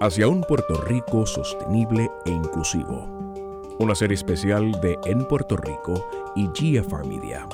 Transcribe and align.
hacia 0.00 0.28
un 0.28 0.42
Puerto 0.42 0.80
Rico 0.82 1.26
sostenible 1.26 2.08
e 2.24 2.30
inclusivo. 2.30 3.76
Una 3.80 3.96
serie 3.96 4.14
especial 4.14 4.70
de 4.80 4.96
En 5.04 5.26
Puerto 5.26 5.56
Rico 5.56 6.08
y 6.36 6.46
GFR 6.46 7.04
Media, 7.04 7.48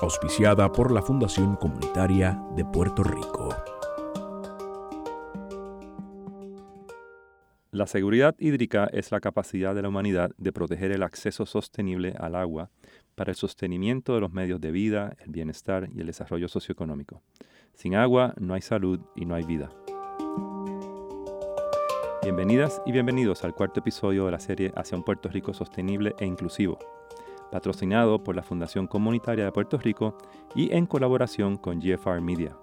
auspiciada 0.00 0.72
por 0.72 0.92
la 0.92 1.02
Fundación 1.02 1.56
Comunitaria 1.56 2.42
de 2.56 2.64
Puerto 2.64 3.02
Rico. 3.02 3.50
La 7.70 7.86
seguridad 7.86 8.34
hídrica 8.38 8.88
es 8.92 9.12
la 9.12 9.20
capacidad 9.20 9.74
de 9.74 9.82
la 9.82 9.88
humanidad 9.88 10.30
de 10.38 10.52
proteger 10.52 10.92
el 10.92 11.02
acceso 11.02 11.44
sostenible 11.44 12.14
al 12.18 12.34
agua 12.34 12.70
para 13.14 13.30
el 13.30 13.36
sostenimiento 13.36 14.14
de 14.14 14.22
los 14.22 14.32
medios 14.32 14.60
de 14.60 14.70
vida, 14.70 15.16
el 15.20 15.32
bienestar 15.32 15.90
y 15.94 16.00
el 16.00 16.06
desarrollo 16.06 16.48
socioeconómico. 16.48 17.22
Sin 17.74 17.94
agua 17.94 18.34
no 18.38 18.54
hay 18.54 18.62
salud 18.62 19.00
y 19.14 19.26
no 19.26 19.34
hay 19.34 19.44
vida. 19.44 19.70
Bienvenidas 22.30 22.80
y 22.86 22.92
bienvenidos 22.92 23.42
al 23.42 23.56
cuarto 23.56 23.80
episodio 23.80 24.24
de 24.24 24.30
la 24.30 24.38
serie 24.38 24.72
Hacia 24.76 24.96
un 24.96 25.02
Puerto 25.02 25.28
Rico 25.28 25.52
sostenible 25.52 26.14
e 26.20 26.26
inclusivo, 26.26 26.78
patrocinado 27.50 28.22
por 28.22 28.36
la 28.36 28.44
Fundación 28.44 28.86
Comunitaria 28.86 29.44
de 29.44 29.50
Puerto 29.50 29.78
Rico 29.78 30.16
y 30.54 30.72
en 30.72 30.86
colaboración 30.86 31.56
con 31.56 31.80
GFR 31.80 32.20
Media. 32.20 32.56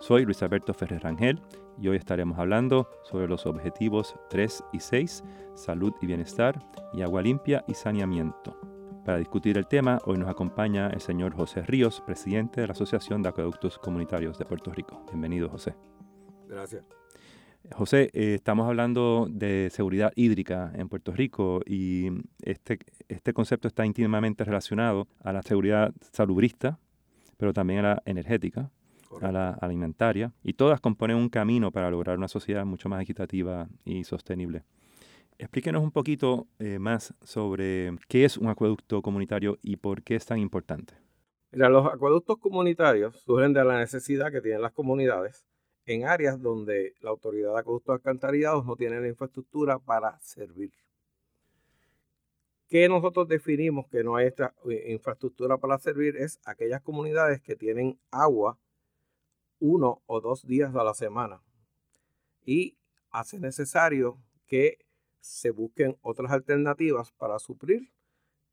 Soy 0.00 0.24
Luis 0.24 0.42
Alberto 0.42 0.72
Ferrer 0.72 1.02
Rangel 1.02 1.42
y 1.78 1.88
hoy 1.88 1.98
estaremos 1.98 2.38
hablando 2.38 2.88
sobre 3.02 3.28
los 3.28 3.44
objetivos 3.44 4.16
3 4.30 4.64
y 4.72 4.80
6, 4.80 5.22
salud 5.54 5.92
y 6.00 6.06
bienestar, 6.06 6.58
y 6.94 7.02
agua 7.02 7.20
limpia 7.20 7.62
y 7.68 7.74
saneamiento. 7.74 8.58
Para 9.04 9.18
discutir 9.18 9.58
el 9.58 9.66
tema, 9.66 9.98
hoy 10.06 10.16
nos 10.16 10.30
acompaña 10.30 10.88
el 10.88 11.02
señor 11.02 11.34
José 11.34 11.60
Ríos, 11.60 12.00
presidente 12.00 12.62
de 12.62 12.68
la 12.68 12.72
Asociación 12.72 13.22
de 13.22 13.28
Acueductos 13.28 13.78
Comunitarios 13.78 14.38
de 14.38 14.46
Puerto 14.46 14.72
Rico. 14.72 15.04
Bienvenido, 15.10 15.50
José. 15.50 15.74
Gracias. 16.48 16.86
José, 17.72 18.10
eh, 18.14 18.34
estamos 18.34 18.66
hablando 18.66 19.28
de 19.30 19.68
seguridad 19.70 20.12
hídrica 20.16 20.72
en 20.74 20.88
Puerto 20.88 21.12
Rico 21.12 21.60
y 21.66 22.08
este, 22.42 22.78
este 23.08 23.32
concepto 23.32 23.68
está 23.68 23.86
íntimamente 23.86 24.44
relacionado 24.44 25.06
a 25.22 25.32
la 25.32 25.42
seguridad 25.42 25.92
salubrista, 26.12 26.78
pero 27.36 27.52
también 27.52 27.80
a 27.80 27.94
la 27.94 28.02
energética, 28.06 28.70
a 29.20 29.32
la 29.32 29.50
alimentaria, 29.50 30.32
y 30.42 30.54
todas 30.54 30.80
componen 30.80 31.16
un 31.16 31.28
camino 31.28 31.70
para 31.70 31.90
lograr 31.90 32.16
una 32.16 32.28
sociedad 32.28 32.64
mucho 32.64 32.88
más 32.88 33.02
equitativa 33.02 33.68
y 33.84 34.04
sostenible. 34.04 34.64
Explíquenos 35.38 35.82
un 35.82 35.90
poquito 35.90 36.46
eh, 36.58 36.78
más 36.78 37.14
sobre 37.22 37.92
qué 38.08 38.24
es 38.24 38.36
un 38.36 38.48
acueducto 38.48 39.00
comunitario 39.00 39.58
y 39.62 39.76
por 39.76 40.02
qué 40.02 40.16
es 40.16 40.26
tan 40.26 40.38
importante. 40.38 40.94
Mira, 41.52 41.68
los 41.68 41.86
acueductos 41.86 42.38
comunitarios 42.38 43.20
surgen 43.20 43.52
de 43.52 43.64
la 43.64 43.78
necesidad 43.78 44.30
que 44.30 44.40
tienen 44.40 44.62
las 44.62 44.72
comunidades 44.72 45.49
en 45.92 46.06
áreas 46.06 46.40
donde 46.40 46.94
la 47.00 47.10
autoridad 47.10 47.52
de 47.52 47.58
acueductos 47.58 47.94
alcantarillados 47.94 48.64
no 48.64 48.76
tiene 48.76 49.00
la 49.00 49.08
infraestructura 49.08 49.80
para 49.80 50.20
servir. 50.20 50.72
¿Qué 52.68 52.88
nosotros 52.88 53.26
definimos 53.26 53.88
que 53.88 54.04
no 54.04 54.14
hay 54.14 54.28
esta 54.28 54.54
eh, 54.70 54.92
infraestructura 54.92 55.58
para 55.58 55.76
servir? 55.80 56.16
Es 56.16 56.38
aquellas 56.44 56.80
comunidades 56.80 57.42
que 57.42 57.56
tienen 57.56 57.98
agua 58.12 58.56
uno 59.58 60.00
o 60.06 60.20
dos 60.20 60.46
días 60.46 60.72
a 60.76 60.84
la 60.84 60.94
semana 60.94 61.42
y 62.46 62.76
hace 63.10 63.40
necesario 63.40 64.16
que 64.46 64.78
se 65.18 65.50
busquen 65.50 65.96
otras 66.02 66.30
alternativas 66.30 67.10
para 67.10 67.40
suplir 67.40 67.90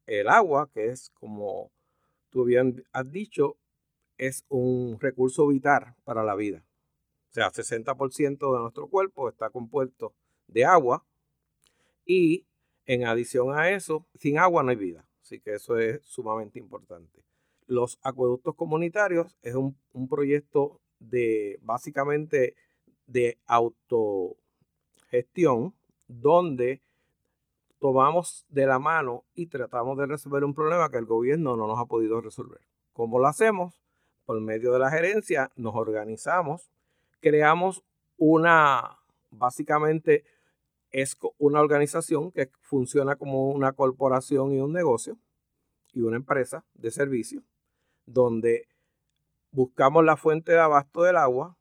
el 0.07 0.27
agua, 0.27 0.71
que 0.73 0.87
es 0.87 1.11
como 1.11 1.69
tú 2.31 2.45
bien 2.45 2.83
has 2.93 3.11
dicho, 3.11 3.57
es 4.17 4.43
un 4.49 4.97
recurso 4.99 5.45
vital 5.47 5.93
para 6.03 6.23
la 6.23 6.33
vida. 6.33 6.66
O 7.31 7.33
sea, 7.33 7.51
60% 7.51 8.53
de 8.53 8.59
nuestro 8.59 8.87
cuerpo 8.87 9.27
está 9.29 9.49
compuesto 9.49 10.13
de 10.47 10.65
agua 10.65 11.05
y 12.05 12.45
en 12.85 13.05
adición 13.05 13.57
a 13.57 13.69
eso, 13.69 14.05
sin 14.15 14.37
agua 14.39 14.63
no 14.63 14.71
hay 14.71 14.77
vida. 14.77 15.05
Así 15.21 15.39
que 15.41 15.55
eso 15.55 15.77
es 15.77 15.99
sumamente 16.05 16.57
importante. 16.57 17.21
Los 17.67 17.99
acueductos 18.01 18.55
comunitarios 18.55 19.37
es 19.41 19.55
un, 19.55 19.77
proyecto 20.09 20.79
de 20.99 21.59
básicamente 21.61 22.55
de 23.07 23.37
autogestión 23.45 25.75
donde 26.07 26.81
tomamos 27.79 28.45
de 28.47 28.65
la 28.65 28.79
mano 28.79 29.25
y 29.35 29.47
tratamos 29.47 29.97
de 29.97 30.05
resolver 30.05 30.45
un 30.45 30.53
problema 30.53 30.89
que 30.89 30.97
el 30.97 31.05
gobierno 31.05 31.57
no 31.57 31.67
nos 31.67 31.77
ha 31.77 31.87
podido 31.87 32.21
resolver. 32.21 32.61
¿Cómo 32.93 33.19
lo 33.19 33.27
hacemos? 33.27 33.81
Por 34.25 34.39
medio 34.39 34.71
de 34.71 34.79
la 34.79 34.89
gerencia 34.89 35.51
nos 35.57 35.75
organizamos 35.75 36.71
creamos 37.19 37.83
una, 38.17 38.99
básicamente 39.29 40.23
es 40.91 41.17
una 41.37 41.59
organización 41.59 42.31
que 42.31 42.49
funciona 42.61 43.15
como 43.15 43.49
una 43.49 43.73
corporación 43.73 44.53
y 44.53 44.59
un 44.59 44.73
negocio 44.73 45.17
y 45.93 46.01
una 46.01 46.17
empresa 46.17 46.65
de 46.73 46.91
servicio, 46.91 47.43
donde 48.05 48.67
buscamos 49.51 50.03
la 50.05 50.17
fuente 50.17 50.51
de 50.53 50.59
abasto 50.59 51.03
del 51.03 51.17
agua, 51.17 51.57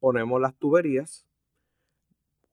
ponemos 0.00 0.40
las 0.40 0.56
tuberías, 0.56 1.26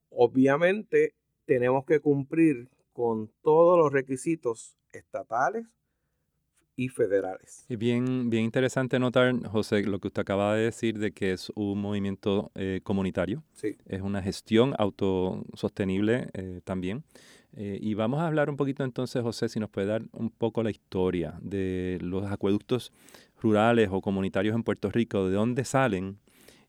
obviamente 0.10 1.16
tenemos 1.46 1.86
que 1.86 2.00
cumplir 2.00 2.70
con 2.94 3.32
todos 3.42 3.78
los 3.78 3.92
requisitos 3.92 4.78
estatales, 4.92 5.68
y 6.76 6.90
federales. 6.90 7.66
Y 7.70 7.76
bien, 7.76 8.30
bien 8.30 8.44
interesante 8.44 9.00
notar, 9.00 9.34
José, 9.48 9.84
lo 9.84 10.00
que 10.00 10.08
usted 10.08 10.22
acaba 10.22 10.56
de 10.56 10.66
decir 10.66 11.00
de 11.00 11.12
que 11.12 11.32
es 11.32 11.52
un 11.56 11.80
movimiento 11.80 12.52
eh, 12.56 12.82
comunitario. 12.84 13.44
Sí. 13.54 13.78
Es 13.86 14.02
una 14.02 14.22
gestión 14.22 14.74
autosostenible 14.78 16.30
eh, 16.34 16.62
también. 16.64 17.04
Eh, 17.54 17.80
y 17.82 17.94
vamos 17.94 18.20
a 18.20 18.28
hablar 18.28 18.50
un 18.50 18.58
poquito 18.58 18.84
entonces, 18.84 19.22
José, 19.22 19.48
si 19.48 19.60
nos 19.60 19.70
puede 19.70 19.88
dar 19.88 20.04
un 20.12 20.30
poco 20.30 20.62
la 20.62 20.72
historia 20.72 21.40
de 21.42 21.98
los 22.02 22.30
acueductos 22.30 22.92
rurales 23.42 23.90
o 23.92 24.02
comunitarios 24.02 24.56
en 24.56 24.64
Puerto 24.64 24.90
Rico, 24.90 25.30
de 25.30 25.36
dónde 25.36 25.64
salen 25.64 26.20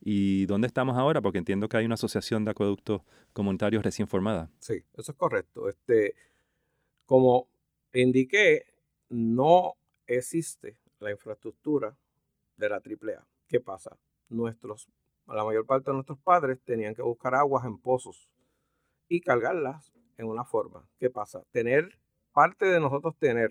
y 0.00 0.46
dónde 0.46 0.68
estamos 0.68 0.96
ahora, 0.96 1.20
porque 1.20 1.38
entiendo 1.38 1.68
que 1.68 1.78
hay 1.78 1.86
una 1.86 1.94
asociación 1.94 2.44
de 2.44 2.52
acueductos 2.52 3.02
comunitarios 3.32 3.82
recién 3.82 4.06
formada. 4.06 4.48
Sí, 4.60 4.84
eso 4.94 5.10
es 5.10 5.18
correcto. 5.18 5.68
Este, 5.68 6.14
como 7.04 7.48
indiqué, 7.92 8.66
no 9.08 9.74
existe 10.06 10.78
la 10.98 11.10
infraestructura 11.10 11.96
de 12.56 12.68
la 12.68 12.76
AAA. 12.76 13.26
¿Qué 13.48 13.60
pasa? 13.60 13.96
Nuestros, 14.28 14.88
la 15.26 15.44
mayor 15.44 15.66
parte 15.66 15.90
de 15.90 15.94
nuestros 15.94 16.18
padres 16.18 16.60
tenían 16.64 16.94
que 16.94 17.02
buscar 17.02 17.34
aguas 17.34 17.64
en 17.64 17.78
pozos 17.78 18.28
y 19.08 19.20
cargarlas 19.20 19.92
en 20.16 20.26
una 20.26 20.44
forma. 20.44 20.88
¿Qué 20.98 21.10
pasa? 21.10 21.44
Tener, 21.52 21.98
parte 22.32 22.66
de 22.66 22.80
nosotros 22.80 23.16
tener 23.18 23.50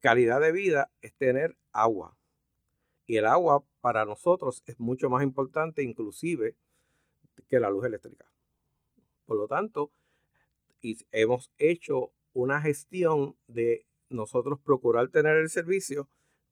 calidad 0.00 0.40
de 0.40 0.52
vida 0.52 0.90
es 1.00 1.14
tener 1.14 1.56
agua. 1.72 2.16
Y 3.06 3.16
el 3.16 3.26
agua 3.26 3.64
para 3.80 4.04
nosotros 4.04 4.62
es 4.66 4.78
mucho 4.80 5.08
más 5.08 5.22
importante 5.22 5.82
inclusive 5.82 6.56
que 7.48 7.60
la 7.60 7.70
luz 7.70 7.84
eléctrica. 7.84 8.26
Por 9.26 9.36
lo 9.36 9.46
tanto, 9.46 9.92
hemos 11.12 11.50
hecho 11.58 12.12
una 12.32 12.60
gestión 12.60 13.36
de 13.46 13.85
nosotros 14.08 14.58
procurar 14.60 15.08
tener 15.08 15.36
el 15.36 15.48
servicio 15.48 16.08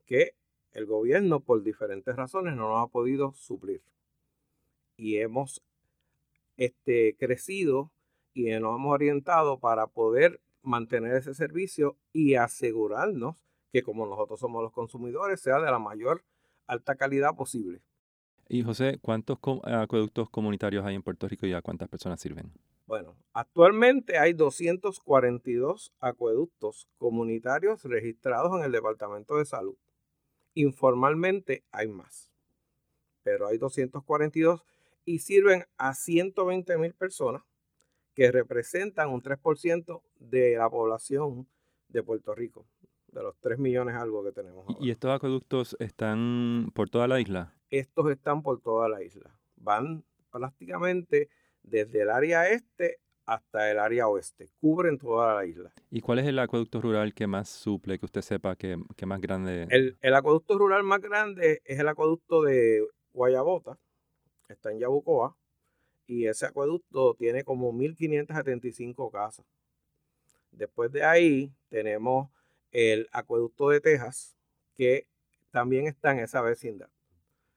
que 0.06 0.34
el 0.72 0.86
gobierno 0.86 1.40
por 1.40 1.62
diferentes 1.62 2.16
razones 2.16 2.56
no 2.56 2.68
nos 2.68 2.84
ha 2.84 2.90
podido 2.90 3.32
suplir. 3.32 3.82
Y 4.96 5.16
hemos 5.16 5.62
este, 6.56 7.16
crecido 7.18 7.90
y 8.32 8.50
nos 8.50 8.76
hemos 8.76 8.92
orientado 8.92 9.58
para 9.58 9.86
poder 9.86 10.40
mantener 10.62 11.14
ese 11.14 11.34
servicio 11.34 11.96
y 12.12 12.34
asegurarnos 12.34 13.36
que 13.72 13.82
como 13.82 14.06
nosotros 14.06 14.40
somos 14.40 14.62
los 14.62 14.72
consumidores 14.72 15.40
sea 15.40 15.60
de 15.60 15.70
la 15.70 15.78
mayor 15.78 16.24
alta 16.66 16.96
calidad 16.96 17.34
posible. 17.36 17.82
Y 18.48 18.62
José, 18.62 18.98
¿cuántos 19.00 19.38
acueductos 19.64 20.28
comunitarios 20.30 20.84
hay 20.84 20.94
en 20.94 21.02
Puerto 21.02 21.28
Rico 21.28 21.46
y 21.46 21.52
a 21.52 21.62
cuántas 21.62 21.88
personas 21.88 22.20
sirven? 22.20 22.52
Bueno, 22.86 23.16
actualmente 23.32 24.18
hay 24.18 24.34
242 24.34 25.94
acueductos 26.00 26.86
comunitarios 26.98 27.82
registrados 27.84 28.58
en 28.58 28.64
el 28.64 28.72
Departamento 28.72 29.36
de 29.36 29.46
Salud. 29.46 29.76
Informalmente 30.52 31.64
hay 31.72 31.88
más, 31.88 32.30
pero 33.22 33.46
hay 33.46 33.56
242 33.56 34.64
y 35.06 35.20
sirven 35.20 35.64
a 35.78 35.94
120 35.94 36.76
mil 36.78 36.94
personas 36.94 37.42
que 38.14 38.30
representan 38.30 39.10
un 39.10 39.22
3% 39.22 40.02
de 40.16 40.56
la 40.56 40.68
población 40.68 41.48
de 41.88 42.02
Puerto 42.02 42.34
Rico, 42.34 42.66
de 43.08 43.22
los 43.22 43.36
3 43.40 43.58
millones 43.58 43.96
algo 43.96 44.22
que 44.22 44.32
tenemos. 44.32 44.66
¿Y 44.78 44.90
estos 44.90 45.10
acueductos 45.10 45.74
están 45.80 46.70
por 46.74 46.90
toda 46.90 47.08
la 47.08 47.18
isla? 47.18 47.54
Estos 47.70 48.10
están 48.10 48.42
por 48.42 48.60
toda 48.60 48.88
la 48.88 49.02
isla. 49.02 49.36
Van 49.56 50.04
prácticamente 50.30 51.28
desde 51.64 52.02
el 52.02 52.10
área 52.10 52.48
este 52.48 53.00
hasta 53.26 53.70
el 53.70 53.78
área 53.78 54.06
oeste, 54.06 54.50
cubren 54.60 54.98
toda 54.98 55.34
la 55.34 55.46
isla. 55.46 55.72
¿Y 55.90 56.00
cuál 56.00 56.18
es 56.18 56.26
el 56.26 56.38
acueducto 56.38 56.80
rural 56.80 57.14
que 57.14 57.26
más 57.26 57.48
suple, 57.48 57.98
que 57.98 58.04
usted 58.04 58.20
sepa 58.20 58.54
que, 58.54 58.76
más 59.06 59.20
grande? 59.20 59.66
El, 59.70 59.96
el, 60.00 60.14
acueducto 60.14 60.58
rural 60.58 60.82
más 60.82 61.00
grande 61.00 61.62
es 61.64 61.78
el 61.78 61.88
acueducto 61.88 62.42
de 62.42 62.86
Guayabota, 63.14 63.78
está 64.48 64.72
en 64.72 64.78
Yabucoa, 64.78 65.36
y 66.06 66.26
ese 66.26 66.46
acueducto 66.46 67.14
tiene 67.14 67.44
como 67.44 67.72
1.575 67.72 69.10
casas. 69.10 69.46
Después 70.50 70.92
de 70.92 71.04
ahí 71.04 71.52
tenemos 71.70 72.28
el 72.72 73.08
acueducto 73.12 73.70
de 73.70 73.80
Texas, 73.80 74.36
que 74.76 75.06
también 75.50 75.86
está 75.86 76.12
en 76.12 76.18
esa 76.18 76.42
vecindad. 76.42 76.88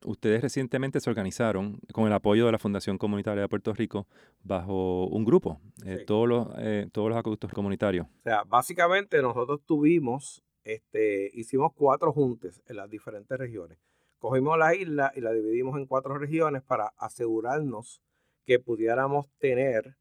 Ustedes 0.05 0.41
recientemente 0.41 0.99
se 0.99 1.09
organizaron 1.09 1.79
con 1.91 2.05
el 2.05 2.13
apoyo 2.13 2.45
de 2.45 2.51
la 2.51 2.59
Fundación 2.59 2.97
Comunitaria 2.97 3.41
de 3.41 3.49
Puerto 3.49 3.73
Rico 3.73 4.07
bajo 4.43 5.07
un 5.07 5.25
grupo, 5.25 5.59
eh, 5.85 6.03
todos, 6.05 6.27
los, 6.27 6.47
eh, 6.59 6.87
todos 6.91 7.09
los 7.09 7.17
acueductos 7.17 7.51
comunitarios. 7.51 8.05
O 8.05 8.23
sea, 8.23 8.43
básicamente 8.43 9.21
nosotros 9.21 9.61
tuvimos, 9.65 10.43
este, 10.63 11.31
hicimos 11.33 11.73
cuatro 11.73 12.13
juntes 12.13 12.61
en 12.67 12.77
las 12.77 12.89
diferentes 12.89 13.37
regiones. 13.37 13.79
Cogimos 14.19 14.57
la 14.57 14.75
isla 14.75 15.11
y 15.15 15.21
la 15.21 15.31
dividimos 15.31 15.77
en 15.77 15.85
cuatro 15.87 16.17
regiones 16.17 16.61
para 16.63 16.93
asegurarnos 16.97 18.01
que 18.45 18.59
pudiéramos 18.59 19.27
tener 19.39 19.97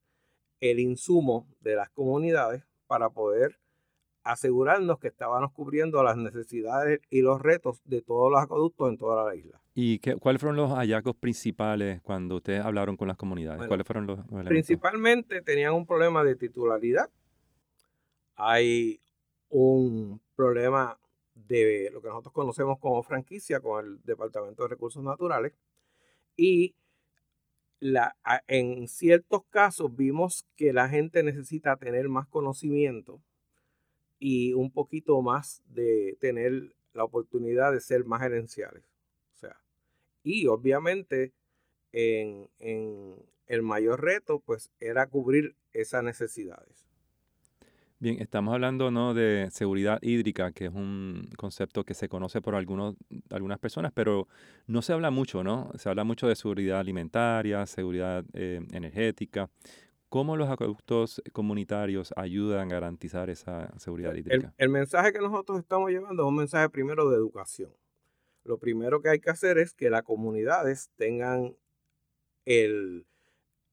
el 0.60 0.78
insumo 0.78 1.48
de 1.60 1.76
las 1.76 1.90
comunidades 1.90 2.64
para 2.86 3.10
poder 3.10 3.58
asegurarnos 4.26 4.98
que 4.98 5.06
estábamos 5.08 5.52
cubriendo 5.52 6.02
las 6.02 6.16
necesidades 6.16 7.00
y 7.10 7.22
los 7.22 7.40
retos 7.40 7.80
de 7.84 8.02
todos 8.02 8.30
los 8.30 8.42
acueductos 8.42 8.90
en 8.90 8.98
toda 8.98 9.24
la 9.24 9.36
isla. 9.36 9.60
¿Y 9.72 10.00
qué, 10.00 10.16
cuáles 10.16 10.40
fueron 10.40 10.56
los 10.56 10.72
hallazgos 10.72 11.14
principales 11.14 12.02
cuando 12.02 12.36
ustedes 12.36 12.64
hablaron 12.64 12.96
con 12.96 13.06
las 13.06 13.16
comunidades? 13.16 13.68
¿Cuáles 13.68 13.86
fueron 13.86 14.06
los, 14.08 14.18
Principalmente 14.46 15.42
tenían 15.42 15.74
un 15.74 15.86
problema 15.86 16.24
de 16.24 16.34
titularidad. 16.34 17.08
Hay 18.34 19.00
un 19.48 20.20
problema 20.34 20.98
de 21.34 21.90
lo 21.92 22.02
que 22.02 22.08
nosotros 22.08 22.32
conocemos 22.32 22.80
como 22.80 23.04
franquicia 23.04 23.60
con 23.60 23.84
el 23.84 24.02
Departamento 24.02 24.64
de 24.64 24.70
Recursos 24.70 25.04
Naturales 25.04 25.52
y 26.34 26.74
la, 27.78 28.16
en 28.48 28.88
ciertos 28.88 29.44
casos 29.50 29.94
vimos 29.94 30.44
que 30.56 30.72
la 30.72 30.88
gente 30.88 31.22
necesita 31.22 31.76
tener 31.76 32.08
más 32.08 32.26
conocimiento 32.26 33.20
y 34.18 34.52
un 34.54 34.70
poquito 34.70 35.20
más 35.22 35.62
de 35.68 36.16
tener 36.20 36.74
la 36.92 37.04
oportunidad 37.04 37.72
de 37.72 37.80
ser 37.80 38.04
más 38.04 38.22
gerenciales. 38.22 38.84
O 39.34 39.38
sea, 39.38 39.60
y 40.22 40.46
obviamente 40.46 41.32
en, 41.92 42.48
en 42.58 43.16
el 43.46 43.62
mayor 43.62 44.02
reto 44.02 44.40
pues 44.40 44.70
era 44.80 45.06
cubrir 45.06 45.56
esas 45.72 46.02
necesidades. 46.02 46.86
Bien, 47.98 48.20
estamos 48.20 48.52
hablando 48.52 48.90
¿no? 48.90 49.14
de 49.14 49.48
seguridad 49.50 49.98
hídrica, 50.02 50.52
que 50.52 50.66
es 50.66 50.74
un 50.74 51.30
concepto 51.38 51.82
que 51.82 51.94
se 51.94 52.10
conoce 52.10 52.42
por 52.42 52.54
algunos, 52.54 52.94
algunas 53.30 53.58
personas, 53.58 53.90
pero 53.94 54.28
no 54.66 54.82
se 54.82 54.92
habla 54.92 55.10
mucho, 55.10 55.42
¿no? 55.42 55.70
Se 55.78 55.88
habla 55.88 56.04
mucho 56.04 56.28
de 56.28 56.36
seguridad 56.36 56.78
alimentaria, 56.78 57.64
seguridad 57.64 58.22
eh, 58.34 58.60
energética. 58.72 59.48
¿Cómo 60.08 60.36
los 60.36 60.48
acueductos 60.48 61.20
comunitarios 61.32 62.12
ayudan 62.16 62.70
a 62.70 62.74
garantizar 62.74 63.28
esa 63.28 63.76
seguridad 63.78 64.14
hídrica? 64.14 64.54
El, 64.56 64.66
el, 64.66 64.68
mensaje 64.70 65.12
que 65.12 65.18
nosotros 65.18 65.58
estamos 65.58 65.90
llevando 65.90 66.22
es 66.22 66.28
un 66.28 66.36
mensaje 66.36 66.68
primero 66.70 67.10
de 67.10 67.16
educación. 67.16 67.72
Lo 68.44 68.58
primero 68.58 69.02
que 69.02 69.08
hay 69.08 69.20
que 69.20 69.30
hacer 69.30 69.58
es 69.58 69.74
que 69.74 69.90
las 69.90 70.02
comunidades 70.02 70.90
tengan 70.96 71.56
el, 72.44 73.06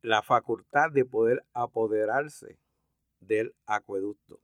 la 0.01 0.21
facultad 0.21 0.91
de 0.91 1.05
poder 1.05 1.45
apoderarse 1.53 2.59
del 3.21 3.55
acueducto. 3.65 4.39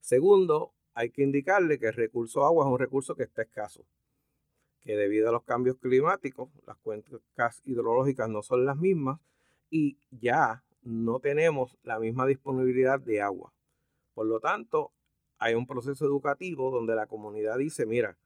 Segundo, 0.00 0.72
hay 0.94 1.10
que 1.10 1.22
indicarle 1.22 1.78
que 1.78 1.88
el 1.88 1.94
recurso 1.94 2.44
agua 2.44 2.64
es 2.64 2.70
un 2.70 2.78
recurso 2.78 3.14
que 3.14 3.24
está 3.24 3.42
escaso, 3.42 3.84
que 4.80 4.96
debido 4.96 5.28
a 5.28 5.32
los 5.32 5.44
cambios 5.44 5.76
climáticos, 5.76 6.48
las 6.66 6.78
cuencas 6.78 7.60
hidrológicas 7.64 8.28
no 8.28 8.42
son 8.42 8.64
las 8.64 8.76
mismas 8.76 9.20
y 9.70 9.98
ya 10.10 10.63
no 10.84 11.18
tenemos 11.18 11.76
la 11.82 11.98
misma 11.98 12.26
disponibilidad 12.26 13.00
de 13.00 13.20
agua. 13.20 13.52
Por 14.14 14.26
lo 14.26 14.40
tanto, 14.40 14.92
hay 15.38 15.54
un 15.54 15.66
proceso 15.66 16.04
educativo 16.04 16.70
donde 16.70 16.94
la 16.94 17.06
comunidad 17.06 17.58
dice, 17.58 17.86
mira, 17.86 18.16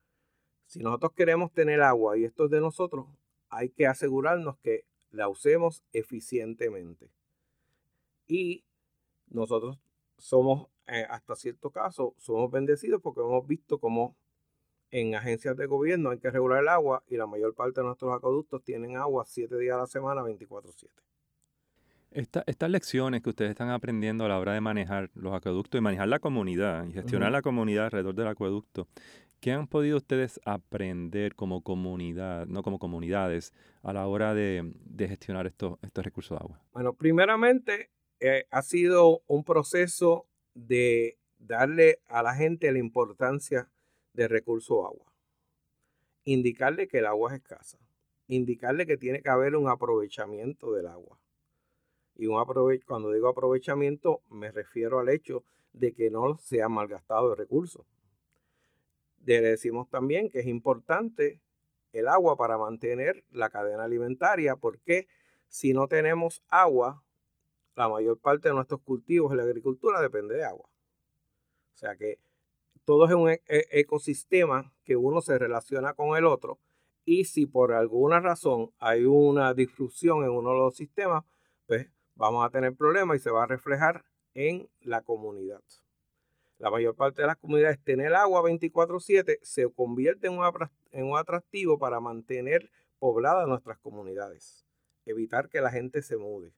si 0.66 0.80
nosotros 0.80 1.12
queremos 1.12 1.52
tener 1.52 1.80
agua 1.80 2.18
y 2.18 2.24
esto 2.24 2.44
es 2.44 2.50
de 2.50 2.60
nosotros, 2.60 3.06
hay 3.48 3.70
que 3.70 3.86
asegurarnos 3.86 4.58
que 4.58 4.84
la 5.10 5.28
usemos 5.28 5.82
eficientemente. 5.92 7.10
Y 8.26 8.64
nosotros 9.28 9.78
somos, 10.18 10.68
eh, 10.86 11.06
hasta 11.08 11.36
cierto 11.36 11.70
caso, 11.70 12.14
somos 12.18 12.50
bendecidos 12.50 13.00
porque 13.00 13.20
hemos 13.20 13.46
visto 13.46 13.78
cómo 13.78 14.16
en 14.90 15.14
agencias 15.14 15.56
de 15.56 15.66
gobierno 15.66 16.10
hay 16.10 16.18
que 16.18 16.30
regular 16.30 16.62
el 16.62 16.68
agua 16.68 17.02
y 17.06 17.16
la 17.16 17.26
mayor 17.26 17.54
parte 17.54 17.80
de 17.80 17.86
nuestros 17.86 18.14
acueductos 18.14 18.62
tienen 18.62 18.96
agua 18.96 19.24
siete 19.26 19.56
días 19.58 19.76
a 19.76 19.80
la 19.80 19.86
semana, 19.86 20.22
24/7. 20.22 21.07
Estas 22.10 22.70
lecciones 22.70 23.22
que 23.22 23.30
ustedes 23.30 23.50
están 23.50 23.70
aprendiendo 23.70 24.24
a 24.24 24.28
la 24.28 24.38
hora 24.38 24.54
de 24.54 24.60
manejar 24.60 25.10
los 25.14 25.34
acueductos 25.34 25.78
y 25.78 25.82
manejar 25.82 26.08
la 26.08 26.18
comunidad 26.18 26.86
y 26.86 26.92
gestionar 26.92 27.32
la 27.32 27.42
comunidad 27.42 27.86
alrededor 27.86 28.14
del 28.14 28.28
acueducto, 28.28 28.88
¿qué 29.40 29.52
han 29.52 29.66
podido 29.66 29.98
ustedes 29.98 30.40
aprender 30.44 31.34
como 31.34 31.62
comunidad, 31.62 32.46
no 32.46 32.62
como 32.62 32.78
comunidades, 32.78 33.52
a 33.82 33.92
la 33.92 34.06
hora 34.06 34.34
de, 34.34 34.72
gestionar 34.98 35.46
estos, 35.46 35.78
estos 35.82 36.04
recursos 36.04 36.38
de 36.38 36.44
agua? 36.44 36.60
Bueno, 36.72 36.94
primeramente 36.94 37.90
eh, 38.20 38.46
ha 38.50 38.62
sido 38.62 39.22
un 39.26 39.44
proceso 39.44 40.26
de 40.54 41.18
darle 41.38 42.00
a 42.06 42.22
la 42.22 42.34
gente 42.34 42.72
la 42.72 42.78
importancia 42.78 43.70
del 44.12 44.28
recurso 44.28 44.84
agua. 44.86 45.06
Indicarle 46.24 46.88
que 46.88 46.98
el 46.98 47.06
agua 47.06 47.32
es 47.32 47.40
escasa. 47.40 47.78
Indicarle 48.26 48.86
que 48.86 48.96
tiene 48.96 49.22
que 49.22 49.30
haber 49.30 49.56
un 49.56 49.68
aprovechamiento 49.68 50.72
del 50.72 50.88
agua. 50.88 51.18
Y 52.18 52.26
un 52.26 52.44
cuando 52.84 53.12
digo 53.12 53.28
aprovechamiento 53.28 54.22
me 54.28 54.50
refiero 54.50 54.98
al 54.98 55.08
hecho 55.08 55.44
de 55.72 55.94
que 55.94 56.10
no 56.10 56.36
sea 56.36 56.68
malgastado 56.68 57.30
el 57.30 57.38
recurso. 57.38 57.86
Le 59.24 59.40
decimos 59.40 59.88
también 59.88 60.28
que 60.28 60.40
es 60.40 60.46
importante 60.46 61.40
el 61.92 62.08
agua 62.08 62.36
para 62.36 62.58
mantener 62.58 63.24
la 63.30 63.50
cadena 63.50 63.84
alimentaria 63.84 64.56
porque 64.56 65.06
si 65.48 65.72
no 65.72 65.86
tenemos 65.86 66.42
agua 66.48 67.02
la 67.76 67.88
mayor 67.88 68.18
parte 68.18 68.48
de 68.48 68.54
nuestros 68.54 68.80
cultivos 68.80 69.30
en 69.30 69.38
la 69.38 69.44
agricultura 69.44 70.00
depende 70.00 70.34
de 70.34 70.44
agua. 70.44 70.68
O 71.74 71.76
sea 71.76 71.94
que 71.96 72.18
todo 72.84 73.06
es 73.06 73.14
un 73.14 73.30
e, 73.30 73.42
e, 73.46 73.66
ecosistema 73.70 74.72
que 74.82 74.96
uno 74.96 75.20
se 75.20 75.38
relaciona 75.38 75.94
con 75.94 76.16
el 76.16 76.26
otro 76.26 76.58
y 77.04 77.26
si 77.26 77.46
por 77.46 77.72
alguna 77.72 78.18
razón 78.18 78.72
hay 78.80 79.04
una 79.04 79.54
disrupción 79.54 80.24
en 80.24 80.30
uno 80.30 80.50
de 80.50 80.58
los 80.58 80.74
sistemas, 80.74 81.24
pues 81.66 81.86
vamos 82.18 82.44
a 82.44 82.50
tener 82.50 82.74
problemas 82.74 83.16
y 83.16 83.20
se 83.20 83.30
va 83.30 83.44
a 83.44 83.46
reflejar 83.46 84.04
en 84.34 84.68
la 84.80 85.00
comunidad. 85.00 85.62
La 86.58 86.70
mayor 86.70 86.96
parte 86.96 87.22
de 87.22 87.28
las 87.28 87.36
comunidades 87.36 87.78
tener 87.82 88.12
agua 88.14 88.42
24/7 88.42 89.38
se 89.42 89.70
convierte 89.70 90.26
en 90.26 90.34
un, 91.04 91.16
atractivo 91.16 91.78
para 91.78 92.00
mantener 92.00 92.70
pobladas 92.98 93.46
nuestras 93.46 93.78
comunidades, 93.78 94.66
evitar 95.06 95.48
que 95.48 95.60
la 95.60 95.70
gente 95.70 96.02
se 96.02 96.16
mude 96.16 96.52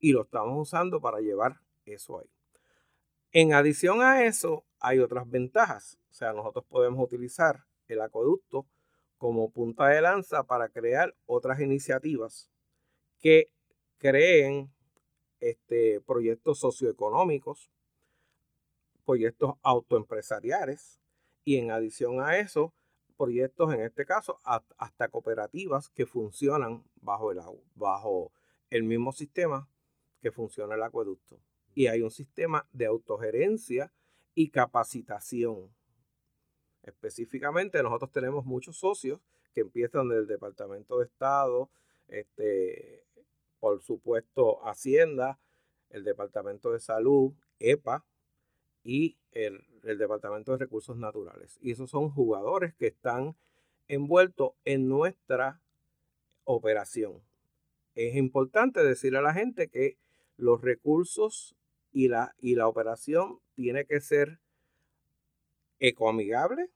y 0.00 0.12
lo 0.12 0.22
estamos 0.22 0.60
usando 0.60 1.00
para 1.00 1.20
llevar 1.20 1.60
eso 1.84 2.18
ahí. 2.18 2.28
En 3.32 3.54
adición 3.54 4.02
a 4.02 4.24
eso, 4.24 4.64
hay 4.80 4.98
otras 4.98 5.30
ventajas. 5.30 5.96
O 6.10 6.14
sea, 6.14 6.32
nosotros 6.32 6.64
podemos 6.68 7.00
utilizar 7.00 7.64
el 7.86 8.00
acueducto 8.00 8.66
como 9.18 9.50
punta 9.50 9.86
de 9.86 10.00
lanza 10.00 10.42
para 10.42 10.68
crear 10.68 11.14
otras 11.26 11.60
iniciativas 11.60 12.50
que 13.20 13.52
creen 14.00 14.72
este, 15.40 16.00
proyectos 16.00 16.58
socioeconómicos, 16.58 17.70
proyectos 19.04 19.54
autoempresariales 19.62 21.00
y 21.44 21.58
en 21.58 21.70
adición 21.70 22.20
a 22.20 22.38
eso, 22.38 22.72
proyectos 23.16 23.72
en 23.74 23.82
este 23.82 24.06
caso 24.06 24.38
hasta 24.44 25.08
cooperativas 25.08 25.90
que 25.90 26.06
funcionan 26.06 26.82
bajo 27.02 27.30
el, 27.30 27.40
bajo 27.74 28.32
el 28.70 28.82
mismo 28.82 29.12
sistema 29.12 29.68
que 30.22 30.32
funciona 30.32 30.74
el 30.74 30.82
acueducto. 30.82 31.38
Y 31.74 31.86
hay 31.86 32.02
un 32.02 32.10
sistema 32.10 32.66
de 32.72 32.86
autogerencia 32.86 33.92
y 34.34 34.48
capacitación. 34.48 35.70
Específicamente, 36.82 37.82
nosotros 37.82 38.10
tenemos 38.10 38.46
muchos 38.46 38.78
socios 38.78 39.20
que 39.52 39.60
empiezan 39.60 40.08
del 40.08 40.26
Departamento 40.26 40.98
de 40.98 41.04
Estado, 41.04 41.68
este, 42.08 43.04
por 43.60 43.82
supuesto 43.82 44.66
Hacienda, 44.66 45.38
el 45.90 46.04
Departamento 46.04 46.72
de 46.72 46.80
Salud, 46.80 47.32
EPA 47.58 48.04
y 48.82 49.18
el, 49.32 49.64
el 49.84 49.98
Departamento 49.98 50.52
de 50.52 50.58
Recursos 50.58 50.96
Naturales. 50.96 51.58
Y 51.60 51.72
esos 51.72 51.90
son 51.90 52.10
jugadores 52.10 52.74
que 52.74 52.88
están 52.88 53.36
envueltos 53.88 54.52
en 54.64 54.88
nuestra 54.88 55.60
operación. 56.44 57.22
Es 57.94 58.16
importante 58.16 58.82
decirle 58.82 59.18
a 59.18 59.22
la 59.22 59.34
gente 59.34 59.68
que 59.68 59.98
los 60.36 60.60
recursos 60.62 61.54
y 61.92 62.08
la, 62.08 62.34
y 62.38 62.54
la 62.54 62.66
operación 62.68 63.40
tiene 63.54 63.84
que 63.84 64.00
ser 64.00 64.38
ecoamigable, 65.80 66.70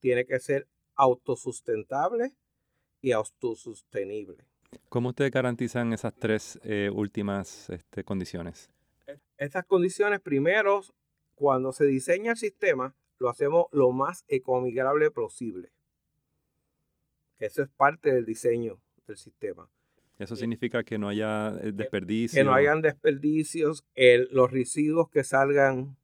tiene 0.00 0.24
que 0.26 0.38
ser 0.38 0.68
autosustentable 0.94 2.32
y 3.00 3.12
autosostenible. 3.12 4.44
¿Cómo 4.88 5.10
ustedes 5.10 5.30
garantizan 5.30 5.92
esas 5.92 6.14
tres 6.14 6.58
eh, 6.64 6.90
últimas 6.92 7.70
este, 7.70 8.04
condiciones? 8.04 8.70
Estas 9.36 9.64
condiciones, 9.64 10.20
primero, 10.20 10.82
cuando 11.34 11.72
se 11.72 11.84
diseña 11.84 12.32
el 12.32 12.36
sistema, 12.36 12.94
lo 13.18 13.28
hacemos 13.28 13.66
lo 13.72 13.90
más 13.92 14.24
ecoamigable 14.28 15.10
posible. 15.10 15.70
Eso 17.38 17.62
es 17.62 17.68
parte 17.68 18.12
del 18.12 18.24
diseño 18.24 18.80
del 19.06 19.16
sistema. 19.16 19.68
Eso 20.18 20.36
significa 20.36 20.84
que 20.84 20.96
no 20.96 21.08
haya 21.08 21.50
desperdicios. 21.50 22.38
Que 22.38 22.44
no 22.44 22.54
hayan 22.54 22.80
desperdicios, 22.80 23.84
los 24.30 24.50
residuos 24.50 25.10
que 25.10 25.24
salgan 25.24 25.96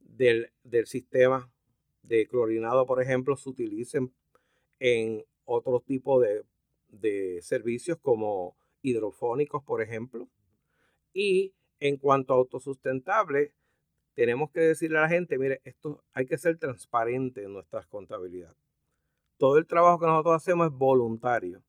del, 0.00 0.50
sistema 0.86 1.50
de 2.02 2.26
clorinado, 2.26 2.86
por 2.86 3.00
ejemplo, 3.00 3.36
se 3.36 3.48
utilicen 3.48 4.12
en 4.80 5.24
otro 5.44 5.80
tipo 5.80 6.20
de, 6.20 6.42
de 7.00 7.40
servicios 7.42 7.98
como 8.00 8.56
hidrofónicos, 8.82 9.62
por 9.64 9.82
ejemplo. 9.82 10.28
Y 11.12 11.54
en 11.80 11.96
cuanto 11.96 12.34
a 12.34 12.36
autosustentable, 12.36 13.52
tenemos 14.14 14.50
que 14.50 14.60
decirle 14.60 14.98
a 14.98 15.02
la 15.02 15.08
gente, 15.08 15.38
mire, 15.38 15.60
esto 15.64 16.02
hay 16.12 16.26
que 16.26 16.38
ser 16.38 16.58
transparente 16.58 17.42
en 17.42 17.52
nuestras 17.52 17.86
contabilidades. 17.86 18.56
Todo 19.38 19.58
el 19.58 19.66
trabajo 19.66 19.98
que 19.98 20.06
nosotros 20.06 20.36
hacemos 20.36 20.68
es 20.68 20.72
voluntario 20.72 21.62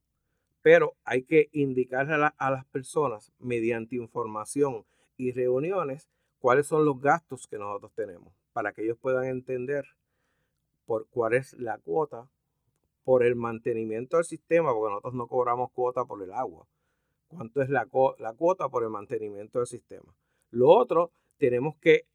pero 0.65 0.95
hay 1.03 1.21
que 1.21 1.47
indicarle 1.51 2.15
a, 2.15 2.49
las 2.49 2.65
personas 2.65 3.31
mediante 3.37 3.97
información 3.97 4.83
y 5.15 5.31
reuniones 5.31 6.09
cuáles 6.39 6.65
son 6.65 6.85
los 6.85 6.99
gastos 6.99 7.45
que 7.45 7.59
nosotros 7.59 7.93
tenemos 7.93 8.33
para 8.51 8.73
que 8.73 8.81
ellos 8.81 8.97
puedan 8.99 9.25
entender 9.25 9.85
por 10.87 11.07
cuál 11.11 11.35
es 11.35 11.53
la 11.53 11.77
cuota 11.77 12.27
por 13.05 13.23
el 13.23 13.37
mantenimiento 13.37 14.17
del 14.17 14.25
sistema, 14.25 14.73
porque 14.73 14.89
nosotros 14.89 15.13
no 15.13 15.27
cobramos 15.27 15.71
cuota 15.71 16.03
por 16.03 16.21
el 16.21 16.33
agua. 16.33 16.67
¿Cuánto 17.29 17.61
es 17.61 17.69
la, 17.69 17.87
la 18.19 18.33
cuota 18.33 18.67
por 18.67 18.83
el 18.83 18.89
mantenimiento 18.89 19.59
del 19.59 19.67
sistema? 19.67 20.13
Lo 20.51 20.69
otro, 20.69 21.13
tenemos 21.37 21.77
que, 21.77 22.05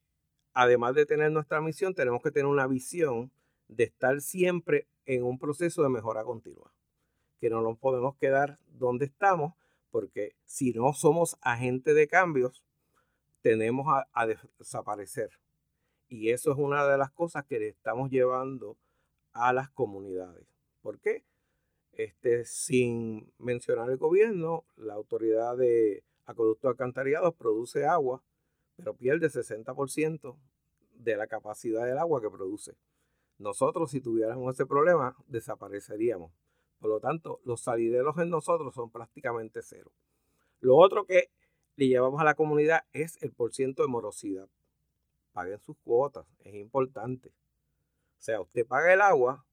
además 0.52 0.94
de 0.94 1.06
tener 1.06 1.32
nuestra 1.32 1.62
misión, 1.62 1.94
tenemos 1.94 2.22
que 2.22 2.30
tener 2.30 2.46
una 2.46 2.66
visión 2.66 3.30
de 3.68 3.84
estar 3.84 4.20
siempre 4.20 4.86
en 5.06 5.24
un 5.24 5.38
proceso 5.38 5.82
de 5.82 5.88
mejora 5.88 6.24
continua 6.24 6.70
que 7.40 7.50
no 7.50 7.62
nos 7.62 7.78
podemos 7.78 8.16
quedar 8.16 8.58
donde 8.68 9.06
estamos, 9.06 9.54
porque 9.90 10.36
si 10.44 10.72
no 10.72 10.92
somos 10.92 11.36
agentes 11.40 11.94
de 11.94 12.06
cambios, 12.06 12.62
tenemos 13.40 13.86
a, 14.12 14.26
desaparecer. 14.26 15.30
Y 16.08 16.30
eso 16.30 16.52
es 16.52 16.58
una 16.58 16.86
de 16.86 16.98
las 16.98 17.10
cosas 17.10 17.44
que 17.46 17.58
le 17.58 17.68
estamos 17.68 18.10
llevando 18.10 18.76
a 19.32 19.52
las 19.52 19.70
comunidades. 19.70 20.46
¿Por 20.82 20.98
qué? 21.00 21.24
Este, 21.92 22.44
sin 22.44 23.32
mencionar 23.38 23.90
el 23.90 23.96
gobierno, 23.96 24.64
la 24.76 24.94
autoridad 24.94 25.56
de 25.56 26.04
acueducto 26.24 26.68
alcantarillados 26.68 27.34
produce 27.34 27.84
agua, 27.86 28.22
pero 28.76 28.94
pierde 28.94 29.28
60% 29.28 30.36
de 30.94 31.16
la 31.16 31.26
capacidad 31.26 31.84
del 31.84 31.98
agua 31.98 32.20
que 32.20 32.30
produce. 32.30 32.76
Nosotros, 33.38 33.90
si 33.90 34.00
tuviéramos 34.00 34.54
ese 34.54 34.66
problema, 34.66 35.16
desapareceríamos. 35.26 36.32
Por 36.78 36.90
lo 36.90 37.00
tanto, 37.00 37.40
los 37.44 37.60
salideros 37.60 38.16
en 38.18 38.30
nosotros 38.30 38.74
son 38.74 38.90
prácticamente 38.90 39.60
cero. 39.62 39.92
Lo 40.60 40.76
otro 40.76 41.04
que 41.04 41.30
le 41.76 41.88
llevamos 41.88 42.20
a 42.20 42.24
la 42.24 42.34
comunidad 42.34 42.84
es 42.92 43.22
el 43.22 43.32
porciento 43.32 43.82
de 43.82 43.88
morosidad. 43.88 44.48
Paguen 45.32 45.58
sus 45.60 45.76
cuotas, 45.78 46.26
es 46.40 46.54
importante. 46.54 47.28
O 47.28 48.22
sea, 48.22 48.40
usted 48.40 48.66
paga 48.66 48.92
el 48.92 49.00
agua 49.00 49.44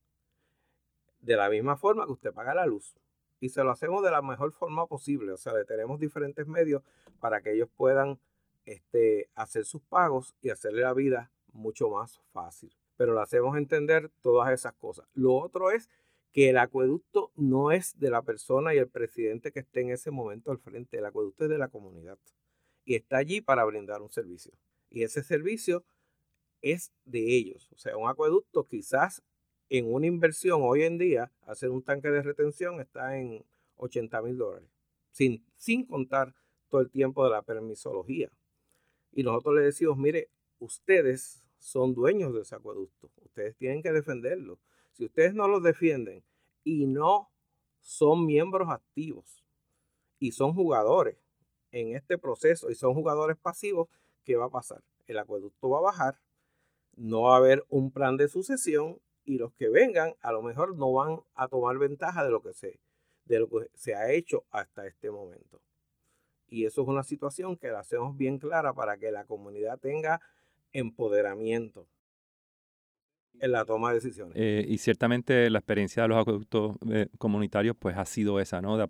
de 1.19 1.35
la 1.35 1.49
misma 1.49 1.77
forma 1.77 2.05
que 2.05 2.11
usted 2.11 2.33
paga 2.33 2.53
la 2.53 2.65
luz. 2.65 2.95
Y 3.39 3.49
se 3.49 3.63
lo 3.63 3.71
hacemos 3.71 4.03
de 4.03 4.11
la 4.11 4.21
mejor 4.21 4.51
forma 4.51 4.87
posible. 4.87 5.31
O 5.31 5.37
sea, 5.37 5.53
le 5.53 5.65
tenemos 5.65 5.99
diferentes 5.99 6.47
medios 6.47 6.81
para 7.19 7.41
que 7.41 7.53
ellos 7.53 7.69
puedan 7.75 8.19
este, 8.65 9.29
hacer 9.35 9.65
sus 9.65 9.81
pagos 9.83 10.35
y 10.41 10.49
hacerle 10.49 10.81
la 10.81 10.93
vida 10.93 11.31
mucho 11.53 11.89
más 11.89 12.19
fácil. 12.31 12.75
Pero 12.95 13.13
le 13.13 13.21
hacemos 13.21 13.57
entender 13.57 14.09
todas 14.21 14.51
esas 14.51 14.73
cosas. 14.73 15.07
Lo 15.13 15.35
otro 15.35 15.71
es 15.71 15.89
que 16.33 16.49
el 16.49 16.57
acueducto 16.57 17.31
no 17.35 17.71
es 17.71 17.97
de 17.99 18.09
la 18.09 18.21
persona 18.23 18.73
y 18.73 18.77
el 18.77 18.87
presidente 18.87 19.51
que 19.51 19.59
esté 19.59 19.81
en 19.81 19.91
ese 19.91 20.11
momento 20.11 20.51
al 20.51 20.59
frente, 20.59 20.97
el 20.97 21.05
acueducto 21.05 21.45
es 21.45 21.49
de 21.49 21.57
la 21.57 21.69
comunidad 21.69 22.17
y 22.87 22.95
está 22.95 23.17
allí 23.17 23.41
para 23.41 23.65
brindar 23.65 24.01
un 24.01 24.09
servicio. 24.09 24.53
Y 24.89 25.03
ese 25.03 25.21
servicio 25.21 25.83
es 26.61 26.93
de 27.03 27.35
ellos. 27.35 27.69
O 27.73 27.77
sea, 27.77 27.97
un 27.97 28.09
acueducto 28.09 28.65
quizás 28.65 29.21
en 29.69 29.93
una 29.93 30.07
inversión 30.07 30.61
hoy 30.63 30.83
en 30.83 30.97
día, 30.97 31.31
hacer 31.45 31.69
un 31.69 31.83
tanque 31.83 32.09
de 32.09 32.21
retención 32.21 32.79
está 32.79 33.17
en 33.17 33.43
80 33.77 34.21
mil 34.21 34.37
dólares, 34.37 34.69
sin, 35.11 35.45
sin 35.55 35.85
contar 35.85 36.33
todo 36.69 36.81
el 36.81 36.89
tiempo 36.89 37.23
de 37.23 37.31
la 37.31 37.41
permisología. 37.41 38.29
Y 39.11 39.23
nosotros 39.23 39.55
le 39.55 39.61
decimos, 39.61 39.97
mire, 39.97 40.29
ustedes 40.59 41.43
son 41.59 41.93
dueños 41.93 42.33
de 42.33 42.41
ese 42.41 42.55
acueducto, 42.55 43.09
ustedes 43.23 43.55
tienen 43.57 43.81
que 43.81 43.91
defenderlo. 43.91 44.59
Si 44.93 45.05
ustedes 45.05 45.33
no 45.33 45.47
los 45.47 45.61
defienden 45.61 46.23
y 46.63 46.87
no 46.87 47.29
son 47.81 48.25
miembros 48.25 48.69
activos 48.69 49.43
y 50.19 50.31
son 50.31 50.53
jugadores 50.53 51.17
en 51.71 51.95
este 51.95 52.17
proceso 52.17 52.69
y 52.69 52.75
son 52.75 52.93
jugadores 52.93 53.37
pasivos, 53.37 53.89
¿qué 54.23 54.35
va 54.35 54.45
a 54.45 54.49
pasar? 54.49 54.83
El 55.05 55.19
acueducto 55.19 55.69
va 55.69 55.79
a 55.79 55.81
bajar, 55.81 56.19
no 56.95 57.23
va 57.23 57.35
a 57.35 57.37
haber 57.37 57.65
un 57.69 57.91
plan 57.91 58.17
de 58.17 58.27
sucesión 58.27 58.99
y 59.27 59.37
los 59.37 59.53
que 59.53 59.67
vengan 59.67 60.13
a 60.21 60.31
lo 60.31 60.41
mejor 60.41 60.75
no 60.77 60.93
van 60.93 61.19
a 61.35 61.49
tomar 61.49 61.77
ventaja 61.77 62.23
de 62.23 62.31
lo 62.31 62.41
que 62.41 62.53
se, 62.53 62.79
de 63.25 63.39
lo 63.39 63.49
que 63.49 63.67
se 63.75 63.93
ha 63.93 64.09
hecho 64.11 64.45
hasta 64.51 64.87
este 64.87 65.11
momento. 65.11 65.61
Y 66.47 66.65
eso 66.65 66.81
es 66.81 66.87
una 66.87 67.03
situación 67.03 67.57
que 67.57 67.67
la 67.67 67.79
hacemos 67.79 68.15
bien 68.15 68.39
clara 68.39 68.73
para 68.73 68.97
que 68.97 69.11
la 69.11 69.25
comunidad 69.25 69.79
tenga 69.79 70.21
empoderamiento 70.71 71.85
en 73.39 73.51
la 73.51 73.65
toma 73.65 73.89
de 73.89 73.95
decisiones. 73.95 74.33
Eh, 74.37 74.65
y 74.65 74.77
ciertamente 74.77 75.49
la 75.49 75.59
experiencia 75.59 76.03
de 76.03 76.07
los 76.07 76.17
acueductos 76.19 76.77
eh, 76.89 77.07
comunitarios 77.17 77.75
pues 77.77 77.97
ha 77.97 78.05
sido 78.05 78.39
esa, 78.39 78.61
¿no? 78.61 78.77
De 78.77 78.87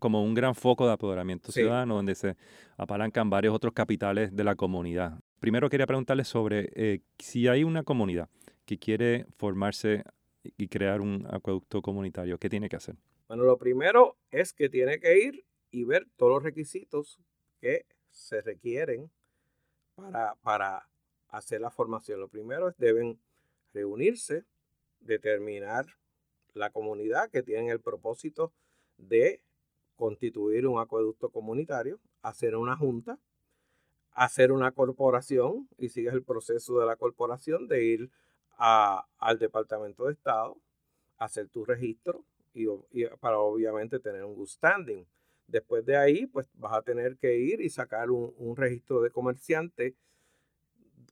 como 0.00 0.24
un 0.24 0.34
gran 0.34 0.56
foco 0.56 0.84
de 0.84 0.94
apoderamiento 0.94 1.52
ciudadano 1.52 1.94
donde 1.94 2.16
se 2.16 2.36
apalancan 2.76 3.30
varios 3.30 3.54
otros 3.54 3.72
capitales 3.72 4.34
de 4.34 4.42
la 4.42 4.56
comunidad. 4.56 5.20
Primero 5.38 5.70
quería 5.70 5.86
preguntarle 5.86 6.24
sobre 6.24 6.70
eh, 6.74 7.02
si 7.20 7.46
hay 7.46 7.62
una 7.62 7.84
comunidad 7.84 8.28
que 8.66 8.78
quiere 8.78 9.26
formarse 9.36 10.04
y 10.42 10.68
crear 10.68 11.00
un 11.00 11.26
acueducto 11.30 11.80
comunitario, 11.80 12.38
¿qué 12.38 12.48
tiene 12.48 12.68
que 12.68 12.76
hacer? 12.76 12.96
Bueno, 13.28 13.44
lo 13.44 13.56
primero 13.56 14.16
es 14.30 14.52
que 14.52 14.68
tiene 14.68 15.00
que 15.00 15.18
ir 15.18 15.44
y 15.70 15.84
ver 15.84 16.06
todos 16.16 16.32
los 16.32 16.42
requisitos 16.42 17.18
que 17.60 17.86
se 18.10 18.40
requieren 18.42 19.10
para, 19.94 20.34
para 20.42 20.88
hacer 21.28 21.60
la 21.60 21.70
formación. 21.70 22.20
Lo 22.20 22.28
primero 22.28 22.68
es 22.68 22.76
deben 22.76 23.18
reunirse, 23.72 24.44
determinar 25.00 25.86
la 26.54 26.70
comunidad 26.70 27.30
que 27.30 27.42
tiene 27.42 27.70
el 27.70 27.80
propósito 27.80 28.52
de 28.96 29.40
constituir 29.96 30.66
un 30.66 30.80
acueducto 30.80 31.30
comunitario, 31.30 32.00
hacer 32.22 32.56
una 32.56 32.76
junta, 32.76 33.18
hacer 34.12 34.52
una 34.52 34.72
corporación 34.72 35.68
y 35.78 35.90
sigues 35.90 36.14
el 36.14 36.22
proceso 36.22 36.78
de 36.78 36.86
la 36.86 36.96
corporación 36.96 37.68
de 37.68 37.84
ir 37.84 38.10
al 38.56 39.38
Departamento 39.38 40.06
de 40.06 40.12
Estado, 40.12 40.56
hacer 41.18 41.48
tu 41.48 41.64
registro 41.64 42.24
y, 42.54 42.66
para 43.20 43.38
obviamente 43.38 43.98
tener 43.98 44.24
un 44.24 44.34
good 44.34 44.48
standing. 44.48 45.06
Después 45.46 45.84
de 45.84 45.96
ahí, 45.96 46.26
pues 46.26 46.48
vas 46.54 46.72
a 46.72 46.82
tener 46.82 47.16
que 47.18 47.36
ir 47.36 47.60
y 47.60 47.70
sacar 47.70 48.10
un, 48.10 48.34
un 48.36 48.56
registro 48.56 49.00
de 49.00 49.10
comerciante 49.10 49.94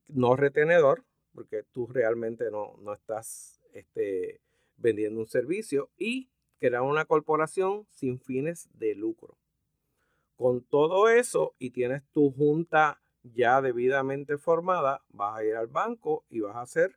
no 0.08 0.36
retenedor, 0.36 1.04
porque 1.34 1.64
tú 1.72 1.86
realmente 1.86 2.50
no, 2.50 2.76
no 2.80 2.92
estás 2.92 3.60
este, 3.72 4.40
vendiendo 4.76 5.20
un 5.20 5.26
servicio 5.26 5.90
y 5.98 6.28
crear 6.58 6.82
una 6.82 7.04
corporación 7.04 7.86
sin 7.90 8.20
fines 8.20 8.68
de 8.74 8.94
lucro. 8.94 9.36
Con 10.36 10.62
todo 10.62 11.08
eso 11.08 11.54
y 11.58 11.70
tienes 11.70 12.02
tu 12.12 12.30
junta 12.32 13.00
ya 13.22 13.62
debidamente 13.62 14.36
formada, 14.36 15.02
vas 15.08 15.38
a 15.38 15.44
ir 15.44 15.56
al 15.56 15.66
banco 15.66 16.24
y 16.28 16.40
vas 16.40 16.56
a 16.56 16.62
hacer 16.62 16.96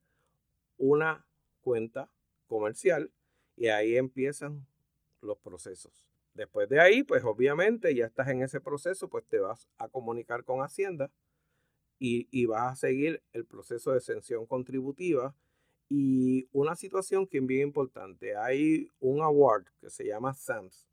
una 0.77 1.25
cuenta 1.62 2.10
comercial 2.48 3.12
y 3.55 3.67
ahí 3.67 3.98
empiezan 3.98 4.65
los 5.22 5.38
procesos. 5.39 6.07
Después 6.34 6.69
de 6.69 6.79
ahí, 6.79 7.03
pues 7.03 7.24
obviamente 7.24 7.96
ya 7.96 8.05
estás 8.05 8.27
en 8.27 8.43
ese 8.43 8.62
proceso, 8.62 9.10
pues 9.10 9.25
te 9.25 9.39
vas 9.39 9.67
a 9.77 9.89
comunicar 9.89 10.43
con 10.43 10.62
Hacienda 10.62 11.12
y, 12.00 12.46
vas 12.46 12.74
a 12.74 12.75
seguir 12.75 13.24
el 13.34 13.46
proceso 13.46 13.91
de 13.91 13.98
exención 13.98 14.46
contributiva. 14.46 15.36
Y 15.89 16.48
una 16.51 16.75
situación 16.75 17.25
que 17.25 17.39
es 17.39 17.46
bien 17.48 17.69
importante, 17.69 18.36
hay 18.36 18.91
un 19.00 19.22
award 19.22 19.65
que 19.81 19.89
se 19.89 20.05
llama 20.05 20.34
SAMS 20.34 20.88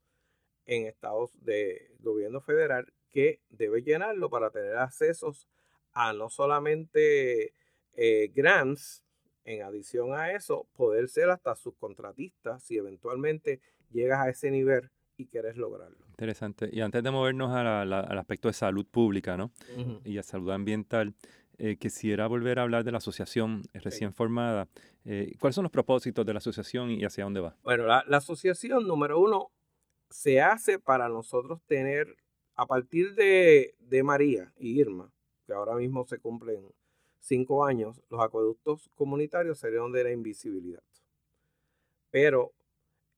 en 0.64 0.86
estados 0.86 1.32
de 1.44 1.90
gobierno 2.00 2.40
federal 2.40 2.90
que 3.10 3.40
debe 3.50 3.82
llenarlo 3.82 4.30
para 4.30 4.50
tener 4.50 4.76
accesos 4.76 5.46
a 5.92 6.12
no 6.14 6.30
solamente 6.30 7.52
eh, 7.92 8.32
grants, 8.34 9.03
en 9.44 9.62
adición 9.62 10.14
a 10.14 10.32
eso, 10.32 10.66
poder 10.74 11.08
ser 11.08 11.30
hasta 11.30 11.54
subcontratista 11.54 12.58
si 12.58 12.76
eventualmente 12.76 13.60
llegas 13.90 14.20
a 14.20 14.30
ese 14.30 14.50
nivel 14.50 14.90
y 15.16 15.26
quieres 15.26 15.56
lograrlo. 15.56 15.98
Interesante. 16.10 16.68
Y 16.72 16.80
antes 16.80 17.02
de 17.02 17.10
movernos 17.10 17.52
al 17.52 18.18
aspecto 18.18 18.48
de 18.48 18.54
salud 18.54 18.86
pública 18.86 19.36
¿no? 19.36 19.52
y 20.04 20.18
a 20.18 20.22
salud 20.22 20.50
ambiental, 20.50 21.14
eh, 21.58 21.76
quisiera 21.76 22.26
volver 22.26 22.58
a 22.58 22.62
hablar 22.62 22.82
de 22.82 22.90
la 22.90 22.98
asociación 22.98 23.62
recién 23.74 24.12
formada. 24.12 24.68
Eh, 25.04 25.32
¿Cuáles 25.38 25.54
son 25.54 25.64
los 25.64 25.70
propósitos 25.70 26.26
de 26.26 26.32
la 26.32 26.38
asociación 26.38 26.90
y 26.90 27.04
hacia 27.04 27.24
dónde 27.24 27.40
va? 27.40 27.56
Bueno, 27.62 27.86
la, 27.86 28.04
asociación, 28.10 28.88
número 28.88 29.20
uno, 29.20 29.50
se 30.10 30.40
hace 30.40 30.78
para 30.78 31.08
nosotros 31.08 31.60
tener, 31.66 32.16
a 32.56 32.66
partir 32.66 33.14
de, 33.14 33.76
de 33.78 34.02
María 34.02 34.52
y 34.56 34.80
Irma, 34.80 35.12
que 35.46 35.52
ahora 35.52 35.76
mismo 35.76 36.04
se 36.06 36.18
cumplen 36.18 36.64
cinco 37.24 37.64
años, 37.64 38.02
los 38.10 38.20
acueductos 38.20 38.90
comunitarios 38.94 39.58
serían 39.58 39.90
de 39.92 40.04
la 40.04 40.12
invisibilidad. 40.12 40.82
Pero 42.10 42.52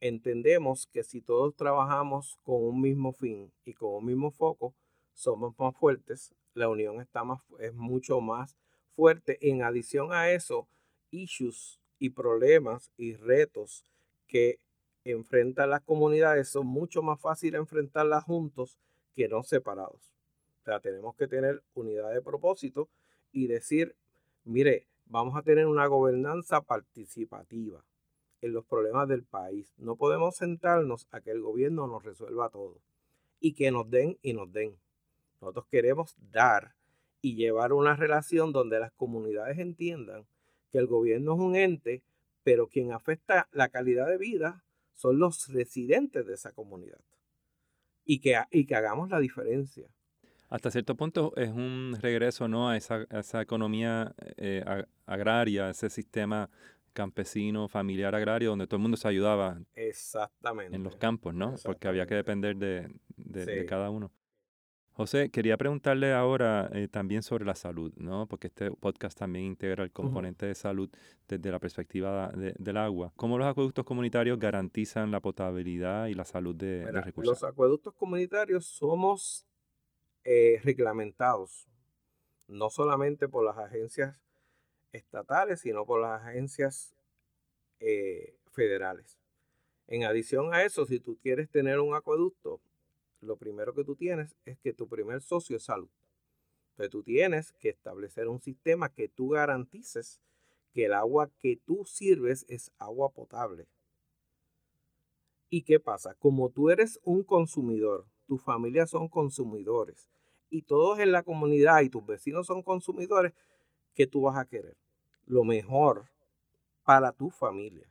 entendemos 0.01 0.87
que 0.87 1.03
si 1.03 1.21
todos 1.21 1.57
trabajamos 1.57 2.39
con 2.45 2.63
un 2.63 2.81
mismo 2.81 3.13
fin 3.13 3.53
y 3.65 3.75
con 3.75 3.95
un 3.95 4.07
mismo 4.07 4.31
foco, 4.31 4.75
somos 5.13 5.59
más 5.59 5.77
fuertes, 5.77 6.33
la 6.55 6.69
unión 6.69 7.01
está 7.01 7.25
más, 7.25 7.41
es 7.59 7.75
mucho 7.75 8.21
más 8.21 8.57
fuerte. 8.95 9.39
En 9.41 9.63
adición 9.63 10.13
a 10.13 10.31
eso, 10.31 10.69
issues 11.11 11.81
y 11.99 12.11
problemas 12.11 12.93
y 12.97 13.15
retos 13.15 13.85
que 14.29 14.61
enfrentan 15.05 15.71
las 15.71 15.83
comunidades 15.83 16.49
son 16.49 16.67
mucho 16.67 17.03
más 17.03 17.21
fáciles 17.21 17.59
enfrentarlas 17.59 18.25
juntos 18.25 18.79
que 19.15 19.29
no 19.29 19.43
separados. 19.43 20.13
O 20.61 20.65
sea, 20.65 20.81
tenemos 20.81 21.17
que 21.17 21.27
tener 21.27 21.63
unidad 21.75 22.13
de 22.13 22.23
propósito 22.23 22.89
y 23.37 23.49
decir, 23.49 23.95
mire, 24.45 24.87
vamos 25.05 25.37
a 25.37 25.43
tener 25.43 25.67
una 25.67 25.87
gobernanza 25.89 26.63
participativa 26.63 27.85
en 28.41 28.55
los 28.55 28.65
problemas 28.65 29.07
del 29.09 29.25
país. 29.25 29.75
No 29.77 29.97
podemos 29.97 30.37
sentarnos 30.37 31.07
a 31.11 31.21
que 31.21 31.33
el 31.33 31.43
gobierno 31.43 31.87
nos 31.87 32.03
resuelva 32.03 32.49
todo 32.49 32.81
y 33.39 33.53
que 33.53 33.71
nos 33.71 33.91
den 33.91 34.17
y 34.23 34.33
nos 34.33 34.51
den. 34.51 34.79
Nosotros 35.43 35.67
queremos 35.67 36.17
dar 36.33 36.77
y 37.21 37.37
llevar 37.37 37.75
una 37.75 37.95
relación 37.95 38.53
donde 38.53 38.81
las 38.81 38.93
comunidades 38.93 39.59
entiendan 39.59 40.27
que 40.73 40.79
el 40.79 40.87
gobierno 40.87 41.35
es 41.35 41.41
un 41.41 41.57
ente, 41.57 42.03
pero 42.43 42.69
quien 42.69 42.91
afecta 42.91 43.51
la 43.53 43.69
calidad 43.69 44.09
de 44.09 44.17
vida 44.17 44.65
son 44.95 45.19
los 45.19 45.49
residentes 45.49 46.27
de 46.27 46.33
esa 46.33 46.53
comunidad. 46.53 47.01
Y 48.03 48.21
que, 48.21 48.41
y 48.51 48.65
que 48.65 48.77
hagamos 48.77 49.11
la 49.11 49.21
diferencia. 49.21 49.91
Hasta 50.49 50.71
cierto 50.71 50.95
punto 50.95 51.33
es 51.37 51.51
un 51.51 51.97
regreso 52.01 52.47
¿no? 52.47 52.69
a, 52.69 52.77
esa, 52.77 53.05
esa 53.11 53.43
economía 53.43 54.15
eh, 54.37 54.65
agraria, 55.07 55.71
ese 55.71 55.91
sistema 55.91 56.49
campesino, 56.97 57.69
familiar, 57.69 58.15
agrario, 58.15 58.51
donde 58.51 58.67
todo 58.67 58.77
el 58.77 58.83
mundo 58.83 58.97
se 58.97 59.07
ayudaba. 59.07 59.61
Exactamente. 59.75 60.75
En 60.75 60.83
los 60.83 60.97
campos, 60.97 61.35
¿no? 61.35 61.55
Porque 61.63 61.87
había 61.87 62.07
que 62.07 62.15
depender 62.15 62.57
de, 62.57 63.67
cada 63.69 63.91
uno. 63.91 64.11
José, 64.93 65.29
quería 65.29 65.59
preguntarle 65.59 66.15
ahora 66.15 66.71
eh, 66.73 66.89
también 66.89 67.23
sobre 67.23 67.45
la 67.45 67.55
salud, 67.55 67.93
¿no? 67.99 68.27
Porque 68.27 68.47
este 68.47 68.71
podcast 68.71 69.19
también 69.19 69.45
integra 69.45 69.85
el 69.85 69.93
componente 69.93 70.47
de 70.47 70.55
salud 70.55 70.89
desde 71.29 71.51
la 71.51 71.59
perspectiva 71.59 72.33
del 72.35 72.77
agua. 72.79 73.13
¿Cómo 73.15 73.37
los 73.37 73.47
acueductos 73.47 73.85
comunitarios 73.85 74.39
garantizan 74.39 75.11
la 75.11 75.21
potabilidad 75.21 76.07
y 76.07 76.15
la 76.15 76.25
salud 76.25 76.57
de, 76.57 76.91
los 76.91 77.05
recursos? 77.05 77.43
Los 77.43 77.45
acueductos 77.45 77.93
comunitarios 77.93 78.65
somos 78.65 79.47
eh, 80.29 80.61
reglamentados, 80.65 81.69
no 82.49 82.69
solamente 82.69 83.29
por 83.29 83.45
las 83.45 83.59
agencias 83.59 84.21
estatales, 84.91 85.61
sino 85.61 85.87
por 85.87 86.01
las 86.01 86.21
agencias 86.21 86.97
eh, 87.79 88.37
federales. 88.51 89.21
En 89.87 90.03
adición 90.03 90.53
a 90.53 90.65
eso, 90.65 90.85
si 90.85 90.99
tú 90.99 91.17
quieres 91.23 91.49
tener 91.49 91.79
un 91.79 91.95
acueducto, 91.95 92.61
lo 93.21 93.37
primero 93.37 93.73
que 93.73 93.85
tú 93.85 93.95
tienes 93.95 94.35
es 94.45 94.59
que 94.59 94.73
tu 94.73 94.89
primer 94.89 95.23
socio 95.23 95.59
es 95.59 95.63
salud. 95.63 95.91
Entonces 96.71 96.91
tú 96.91 97.05
tienes 97.05 97.53
que 97.61 97.69
establecer 97.69 98.27
un 98.27 98.41
sistema 98.41 98.93
que 98.93 99.07
tú 99.07 99.29
garantices 99.29 100.21
que 100.73 100.87
el 100.87 100.95
agua 100.95 101.31
que 101.39 101.61
tú 101.65 101.85
sirves 101.85 102.45
es 102.49 102.73
agua 102.79 103.11
potable. 103.11 103.69
¿Y 105.51 105.63
qué 105.63 105.79
pasa? 105.79 106.17
Como 106.17 106.51
tú 106.51 106.71
eres 106.71 106.99
un 107.05 107.23
consumidor, 107.23 108.07
tu 108.27 108.39
familia 108.39 108.89
son 108.89 109.09
consumidores 109.09 110.11
y 110.51 110.63
todos 110.63 110.99
en 110.99 111.13
la 111.13 111.23
comunidad 111.23 111.83
y 111.83 111.91
tus 111.91 112.05
vecinos 112.05 112.47
son 112.47 112.63
consumidores, 112.63 113.33
¿qué 113.95 114.07
tú 114.07 114.23
vas 114.23 114.37
a 114.37 114.45
querer? 114.45 114.77
Lo 115.27 115.45
mejor 115.45 116.07
para 116.85 117.13
tu 117.13 117.31
familia. 117.31 117.89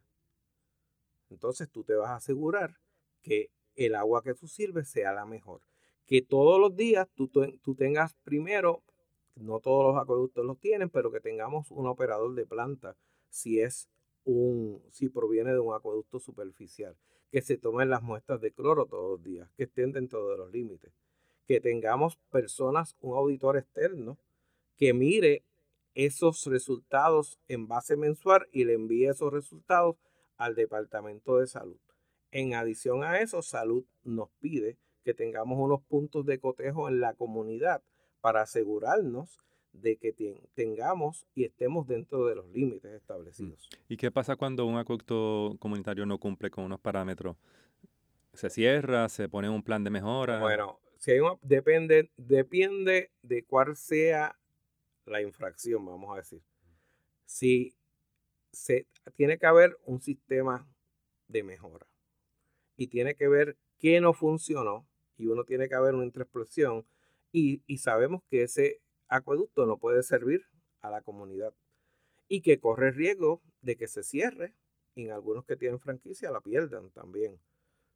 Entonces 1.29 1.69
tú 1.69 1.83
te 1.83 1.95
vas 1.95 2.09
a 2.09 2.15
asegurar 2.15 2.77
que 3.21 3.49
el 3.75 3.95
agua 3.95 4.23
que 4.23 4.33
tú 4.33 4.47
sirves 4.47 4.87
sea 4.87 5.11
la 5.11 5.25
mejor. 5.25 5.61
Que 6.05 6.21
todos 6.21 6.59
los 6.59 6.75
días 6.75 7.07
tú, 7.15 7.27
tú 7.27 7.75
tengas 7.75 8.13
primero, 8.23 8.83
no 9.35 9.59
todos 9.59 9.93
los 9.93 10.01
acueductos 10.01 10.45
los 10.45 10.59
tienen, 10.59 10.89
pero 10.89 11.11
que 11.11 11.19
tengamos 11.19 11.71
un 11.71 11.87
operador 11.87 12.35
de 12.35 12.45
planta 12.45 12.95
si 13.29 13.59
es 13.59 13.89
un, 14.23 14.81
si 14.91 15.09
proviene 15.09 15.51
de 15.51 15.59
un 15.59 15.73
acueducto 15.73 16.19
superficial. 16.19 16.95
Que 17.31 17.41
se 17.41 17.57
tomen 17.57 17.89
las 17.89 18.01
muestras 18.01 18.39
de 18.39 18.51
cloro 18.51 18.85
todos 18.85 19.17
los 19.17 19.23
días, 19.23 19.49
que 19.57 19.63
estén 19.63 19.91
dentro 19.91 20.29
de 20.29 20.37
los 20.37 20.51
límites. 20.51 20.93
Que 21.47 21.59
tengamos 21.59 22.17
personas, 22.31 22.95
un 23.01 23.15
auditor 23.15 23.57
externo, 23.57 24.17
que 24.77 24.93
mire 24.93 25.43
esos 25.93 26.45
resultados 26.45 27.39
en 27.47 27.67
base 27.67 27.95
mensual 27.95 28.47
y 28.51 28.65
le 28.65 28.73
envíe 28.73 29.05
esos 29.05 29.31
resultados 29.31 29.95
al 30.37 30.55
Departamento 30.55 31.37
de 31.37 31.47
Salud. 31.47 31.79
En 32.31 32.53
adición 32.53 33.03
a 33.03 33.19
eso, 33.19 33.41
Salud 33.41 33.85
nos 34.03 34.29
pide 34.39 34.77
que 35.03 35.13
tengamos 35.13 35.57
unos 35.57 35.81
puntos 35.83 36.25
de 36.25 36.39
cotejo 36.39 36.89
en 36.89 36.99
la 36.99 37.13
comunidad 37.13 37.81
para 38.19 38.41
asegurarnos 38.41 39.39
de 39.71 39.97
que 39.97 40.13
tengamos 40.53 41.25
y 41.35 41.43
estemos 41.43 41.87
dentro 41.87 42.25
de 42.25 42.35
los 42.35 42.47
límites 42.49 42.91
mm. 42.91 42.95
establecidos. 42.95 43.69
¿Y 43.87 43.97
qué 43.97 44.11
pasa 44.11 44.35
cuando 44.35 44.65
un 44.65 44.77
acueducto 44.77 45.55
comunitario 45.59 46.05
no 46.05 46.17
cumple 46.17 46.49
con 46.49 46.65
unos 46.65 46.79
parámetros? 46.79 47.37
¿Se 48.33 48.49
cierra? 48.49 49.07
¿Se 49.09 49.29
pone 49.29 49.49
un 49.49 49.63
plan 49.63 49.83
de 49.83 49.89
mejora? 49.89 50.39
Bueno, 50.39 50.79
depende, 51.41 52.11
depende 52.17 53.11
de 53.21 53.43
cuál 53.43 53.75
sea 53.75 54.37
la 55.05 55.21
infracción, 55.21 55.85
vamos 55.85 56.13
a 56.13 56.17
decir. 56.17 56.41
Si 57.25 57.75
se, 58.51 58.87
tiene 59.15 59.37
que 59.37 59.45
haber 59.45 59.77
un 59.85 60.01
sistema 60.01 60.67
de 61.27 61.43
mejora 61.43 61.87
y 62.77 62.87
tiene 62.87 63.15
que 63.15 63.27
ver 63.27 63.57
qué 63.79 63.99
no 64.01 64.13
funcionó 64.13 64.87
y 65.17 65.27
uno 65.27 65.43
tiene 65.43 65.67
que 65.67 65.75
haber 65.75 65.95
una 65.95 66.05
introspección 66.05 66.85
y, 67.31 67.61
y 67.67 67.77
sabemos 67.77 68.23
que 68.29 68.43
ese 68.43 68.81
acueducto 69.07 69.65
no 69.65 69.77
puede 69.77 70.03
servir 70.03 70.45
a 70.81 70.89
la 70.89 71.01
comunidad 71.01 71.53
y 72.27 72.41
que 72.41 72.59
corre 72.59 72.91
riesgo 72.91 73.41
de 73.61 73.75
que 73.75 73.87
se 73.87 74.03
cierre 74.03 74.55
y 74.95 75.05
en 75.05 75.11
algunos 75.11 75.45
que 75.45 75.55
tienen 75.55 75.79
franquicia 75.79 76.31
la 76.31 76.41
pierdan 76.41 76.89
también. 76.91 77.39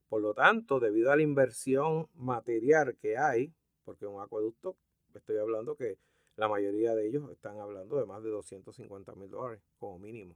Por 0.09 0.21
lo 0.21 0.33
tanto, 0.33 0.79
debido 0.79 1.11
a 1.11 1.15
la 1.15 1.21
inversión 1.21 2.09
material 2.15 2.97
que 2.97 3.17
hay, 3.17 3.53
porque 3.85 4.07
un 4.07 4.21
acueducto, 4.21 4.75
estoy 5.13 5.37
hablando 5.37 5.75
que 5.75 5.97
la 6.35 6.47
mayoría 6.47 6.95
de 6.95 7.07
ellos 7.07 7.29
están 7.31 7.59
hablando 7.59 7.97
de 7.97 8.05
más 8.05 8.23
de 8.23 8.29
250 8.29 9.13
mil 9.15 9.29
dólares 9.29 9.61
como 9.77 9.99
mínimo. 9.99 10.35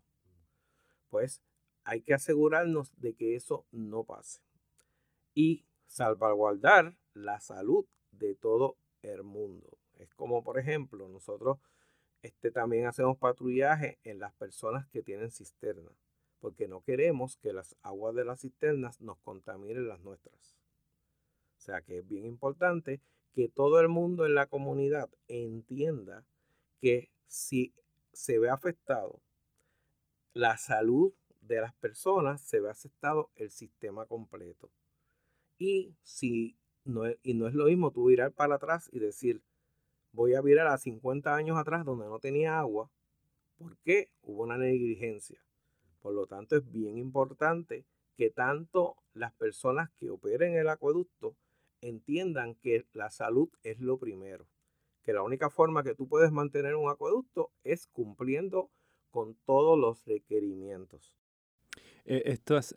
Pues 1.09 1.41
hay 1.83 2.01
que 2.01 2.13
asegurarnos 2.13 2.91
de 2.99 3.15
que 3.15 3.35
eso 3.35 3.65
no 3.71 4.03
pase 4.03 4.41
y 5.33 5.65
salvaguardar 5.87 6.95
la 7.13 7.39
salud 7.39 7.85
de 8.11 8.35
todo 8.35 8.77
el 9.01 9.23
mundo. 9.23 9.77
Es 9.97 10.13
como, 10.13 10.43
por 10.43 10.59
ejemplo, 10.59 11.07
nosotros 11.07 11.57
este, 12.21 12.51
también 12.51 12.85
hacemos 12.85 13.17
patrullaje 13.17 13.99
en 14.03 14.19
las 14.19 14.33
personas 14.33 14.87
que 14.87 15.03
tienen 15.03 15.31
cisternas, 15.31 15.93
porque 16.43 16.67
no 16.67 16.81
queremos 16.81 17.37
que 17.37 17.53
las 17.53 17.77
aguas 17.83 18.13
de 18.15 18.25
las 18.25 18.41
cisternas 18.41 18.99
nos 18.99 19.17
contaminen 19.19 19.87
las 19.87 20.01
nuestras. 20.01 20.57
O 21.57 21.61
sea 21.61 21.81
que 21.81 21.99
es 21.99 22.05
bien 22.05 22.25
importante 22.25 22.99
que 23.31 23.47
todo 23.47 23.79
el 23.79 23.87
mundo 23.87 24.25
en 24.25 24.35
la 24.35 24.47
comunidad 24.47 25.09
entienda 25.29 26.25
que 26.81 27.09
si 27.27 27.73
se 28.11 28.39
ve 28.39 28.49
afectado 28.49 29.21
la 30.33 30.57
salud 30.57 31.13
de 31.39 31.61
las 31.61 31.73
personas, 31.75 32.41
se 32.41 32.59
ve 32.59 32.69
afectado 32.69 33.31
el 33.35 33.49
sistema 33.49 34.05
completo. 34.05 34.69
Y 35.57 35.95
si 36.01 36.57
no 36.83 37.05
es, 37.05 37.17
y 37.23 37.35
no 37.35 37.47
es 37.47 37.53
lo 37.53 37.67
mismo 37.67 37.91
tú 37.91 38.07
virar 38.07 38.33
para 38.33 38.55
atrás 38.55 38.89
y 38.91 38.99
decir, 38.99 39.41
voy 40.11 40.33
a 40.33 40.41
virar 40.41 40.67
a 40.67 40.77
50 40.77 41.33
años 41.33 41.57
atrás 41.57 41.85
donde 41.85 42.07
no 42.07 42.19
tenía 42.19 42.59
agua, 42.59 42.91
porque 43.57 44.09
hubo 44.23 44.43
una 44.43 44.57
negligencia. 44.57 45.42
Por 46.03 46.13
lo 46.13 46.27
tanto, 46.27 46.57
es 46.57 46.69
bien 46.69 46.97
importante 46.97 47.85
que 48.17 48.29
tanto 48.29 48.97
las 49.13 49.33
personas 49.33 49.89
que 49.91 50.09
operen 50.09 50.53
el 50.53 50.67
acueducto 50.67 51.37
entiendan 51.79 52.55
que 52.55 52.85
la 52.91 53.09
salud 53.09 53.49
es 53.63 53.79
lo 53.79 53.97
primero, 53.97 54.45
que 55.03 55.13
la 55.13 55.23
única 55.23 55.49
forma 55.49 55.81
que 55.81 55.95
tú 55.95 56.09
puedes 56.09 56.31
mantener 56.33 56.75
un 56.75 56.89
acueducto 56.89 57.51
es 57.63 57.87
cumpliendo 57.87 58.69
con 59.11 59.37
todos 59.45 59.79
los 59.79 60.03
requerimientos. 60.05 61.15
Eh, 62.03 62.23
estos 62.25 62.75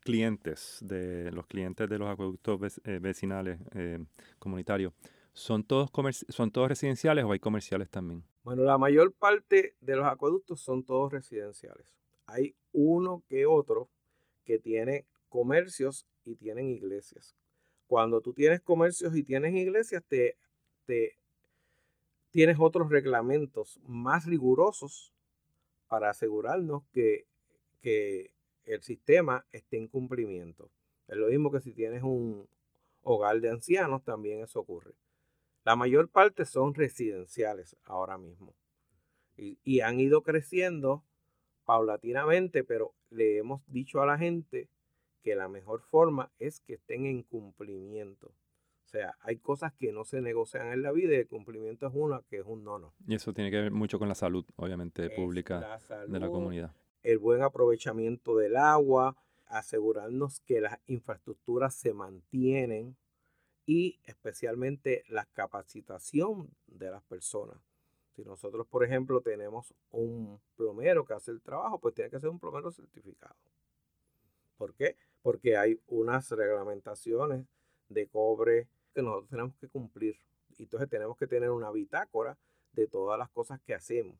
clientes, 0.00 0.78
de 0.82 1.32
los 1.32 1.46
clientes 1.46 1.88
de 1.88 1.98
los 1.98 2.08
acueductos 2.08 2.80
eh, 2.84 2.98
vecinales 3.00 3.58
eh, 3.72 4.04
comunitarios, 4.38 4.92
¿son 5.32 5.64
todos, 5.64 5.90
¿son 6.28 6.50
todos 6.50 6.68
residenciales 6.68 7.24
o 7.24 7.32
hay 7.32 7.38
comerciales 7.38 7.88
también? 7.88 8.24
Bueno, 8.42 8.62
la 8.64 8.76
mayor 8.76 9.14
parte 9.14 9.74
de 9.80 9.96
los 9.96 10.04
acueductos 10.04 10.60
son 10.60 10.84
todos 10.84 11.10
residenciales. 11.10 11.96
Hay 12.26 12.54
uno 12.72 13.22
que 13.28 13.46
otro 13.46 13.88
que 14.44 14.58
tiene 14.58 15.06
comercios 15.28 16.06
y 16.24 16.36
tienen 16.36 16.68
iglesias. 16.68 17.36
Cuando 17.86 18.20
tú 18.20 18.32
tienes 18.32 18.60
comercios 18.60 19.16
y 19.16 19.22
tienes 19.22 19.54
iglesias, 19.54 20.02
te, 20.08 20.36
te 20.84 21.16
tienes 22.30 22.56
otros 22.58 22.90
reglamentos 22.90 23.80
más 23.84 24.26
rigurosos 24.26 25.12
para 25.88 26.10
asegurarnos 26.10 26.82
que 26.92 27.26
que 27.86 28.32
el 28.64 28.82
sistema 28.82 29.46
esté 29.52 29.76
en 29.76 29.86
cumplimiento. 29.86 30.72
Es 31.06 31.16
lo 31.16 31.28
mismo 31.28 31.52
que 31.52 31.60
si 31.60 31.72
tienes 31.72 32.02
un 32.02 32.48
hogar 33.02 33.40
de 33.40 33.48
ancianos, 33.48 34.02
también 34.02 34.42
eso 34.42 34.58
ocurre. 34.58 34.92
La 35.62 35.76
mayor 35.76 36.08
parte 36.08 36.44
son 36.46 36.74
residenciales 36.74 37.76
ahora 37.84 38.18
mismo. 38.18 38.56
Y, 39.36 39.80
han 39.82 40.00
ido 40.00 40.24
creciendo 40.24 41.04
paulatinamente, 41.66 42.64
pero 42.64 42.94
le 43.10 43.36
hemos 43.36 43.60
dicho 43.66 44.00
a 44.00 44.06
la 44.06 44.16
gente 44.16 44.70
que 45.22 45.34
la 45.34 45.48
mejor 45.48 45.82
forma 45.82 46.32
es 46.38 46.60
que 46.60 46.74
estén 46.74 47.04
en 47.04 47.22
cumplimiento. 47.22 48.28
O 48.28 48.88
sea, 48.88 49.16
hay 49.20 49.36
cosas 49.36 49.74
que 49.74 49.92
no 49.92 50.04
se 50.04 50.22
negocian 50.22 50.72
en 50.72 50.80
la 50.80 50.92
vida 50.92 51.12
y 51.12 51.16
el 51.16 51.28
cumplimiento 51.28 51.86
es 51.88 51.92
una 51.94 52.22
que 52.30 52.38
es 52.38 52.46
un 52.46 52.64
no 52.64 52.94
Y 53.06 53.16
eso 53.16 53.34
tiene 53.34 53.50
que 53.50 53.60
ver 53.60 53.72
mucho 53.72 53.98
con 53.98 54.08
la 54.08 54.14
salud, 54.14 54.46
obviamente, 54.56 55.10
pública 55.10 55.78
de 56.08 56.20
la 56.20 56.30
comunidad 56.30 56.72
el 57.06 57.18
buen 57.18 57.40
aprovechamiento 57.42 58.36
del 58.36 58.56
agua, 58.56 59.16
asegurarnos 59.46 60.40
que 60.40 60.60
las 60.60 60.80
infraestructuras 60.86 61.72
se 61.72 61.94
mantienen 61.94 62.96
y 63.64 64.00
especialmente 64.04 65.04
la 65.08 65.24
capacitación 65.26 66.50
de 66.66 66.90
las 66.90 67.04
personas. 67.04 67.58
Si 68.16 68.24
nosotros, 68.24 68.66
por 68.66 68.82
ejemplo, 68.82 69.20
tenemos 69.20 69.74
un 69.90 70.40
plomero 70.56 71.04
que 71.04 71.14
hace 71.14 71.30
el 71.30 71.42
trabajo, 71.42 71.78
pues 71.78 71.94
tiene 71.94 72.10
que 72.10 72.18
ser 72.18 72.30
un 72.30 72.40
plomero 72.40 72.72
certificado. 72.72 73.36
¿Por 74.56 74.74
qué? 74.74 74.96
Porque 75.22 75.56
hay 75.56 75.78
unas 75.86 76.30
reglamentaciones 76.30 77.46
de 77.88 78.08
cobre 78.08 78.68
que 78.94 79.02
nosotros 79.02 79.28
tenemos 79.28 79.54
que 79.56 79.68
cumplir. 79.68 80.18
Y 80.56 80.62
entonces 80.62 80.88
tenemos 80.88 81.16
que 81.18 81.26
tener 81.26 81.50
una 81.50 81.70
bitácora 81.70 82.38
de 82.72 82.86
todas 82.86 83.18
las 83.18 83.28
cosas 83.28 83.60
que 83.60 83.74
hacemos. 83.74 84.16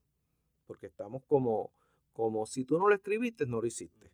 Porque 0.67 0.87
estamos 0.87 1.25
como 1.25 1.73
como 2.17 2.47
si 2.47 2.65
tú 2.65 2.79
no 2.79 2.89
lo 2.89 2.95
escribiste, 2.95 3.45
no 3.45 3.61
lo 3.61 3.67
hiciste. 3.67 4.11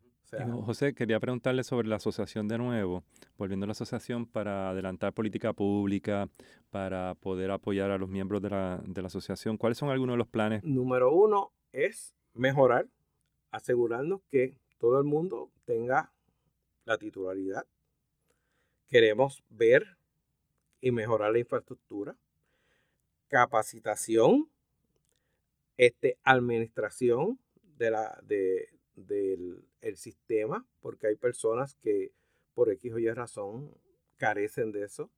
José, 0.65 0.95
quería 0.95 1.21
preguntarle 1.21 1.63
sobre 1.63 1.89
la 1.89 1.97
asociación 1.97 2.49
de 2.49 2.57
nuevo, 2.57 3.05
volviendo 3.37 3.65
a 3.65 3.67
la 3.69 3.73
asociación 3.73 4.27
para 4.27 4.71
adelantar 4.71 5.13
política 5.13 5.53
pública, 5.53 6.29
para 6.71 7.15
poder 7.15 7.51
apoyar 7.51 7.91
a 7.91 7.99
los 7.99 8.09
miembros 8.09 8.41
de 8.41 8.51
la, 8.51 8.83
de 8.87 9.03
la 9.03 9.09
asociación. 9.09 9.59
¿Cuáles 9.59 9.79
son 9.79 9.91
algunos 9.91 10.15
de 10.15 10.19
los 10.19 10.29
planes? 10.29 10.65
Número 10.65 11.13
uno 11.13 11.53
es 11.73 12.15
mejorar, 12.33 12.89
asegurarnos 13.51 14.23
que 14.31 14.57
todo 14.79 14.99
el 14.99 15.05
mundo 15.05 15.51
tenga 15.65 16.13
la 16.85 16.97
titularidad. 16.97 17.67
Queremos 18.89 19.43
ver 19.51 19.99
y 20.81 20.91
mejorar 20.91 21.33
la 21.33 21.39
infraestructura, 21.39 22.17
capacitación, 23.29 24.49
este, 25.77 26.19
administración, 26.25 27.39
de 27.77 27.91
la, 27.91 28.19
de, 28.23 28.72
del 28.97 29.65
el 29.81 29.97
sistema, 29.97 30.67
porque 30.81 31.09
hay 31.09 31.17
personas 31.17 31.75
que 31.77 32.13
por 32.55 32.71
X 32.71 32.93
o 32.93 32.99
Y 32.99 33.11
razón 33.11 33.75
carecen 34.17 34.73
de 34.73 34.85
eso. 34.85 35.11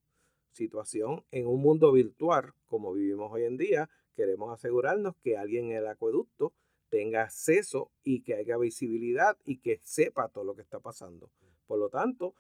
Situación 0.53 1.25
en 1.33 1.47
un 1.47 1.61
mundo 1.61 1.93
virtual 1.93 2.55
como 2.67 2.93
vivimos 2.93 3.31
hoy 3.33 3.45
en 3.45 3.57
día, 3.57 3.91
queremos 4.17 4.53
asegurarnos 4.53 5.17
que 5.23 5.37
alguien 5.37 5.67
en 5.67 5.79
el 5.79 5.87
acueducto 5.87 6.53
tenga 6.89 7.23
acceso 7.23 7.91
y 8.03 8.23
que 8.23 8.35
haya 8.35 8.57
visibilidad 8.57 9.37
y 9.45 9.59
que 9.59 9.81
sepa 9.83 10.29
todo 10.29 10.45
lo 10.45 10.55
que 10.55 10.63
está 10.63 10.81
pasando. 10.81 11.31
Por 11.67 11.79
lo 11.79 11.89
tanto, 11.89 12.35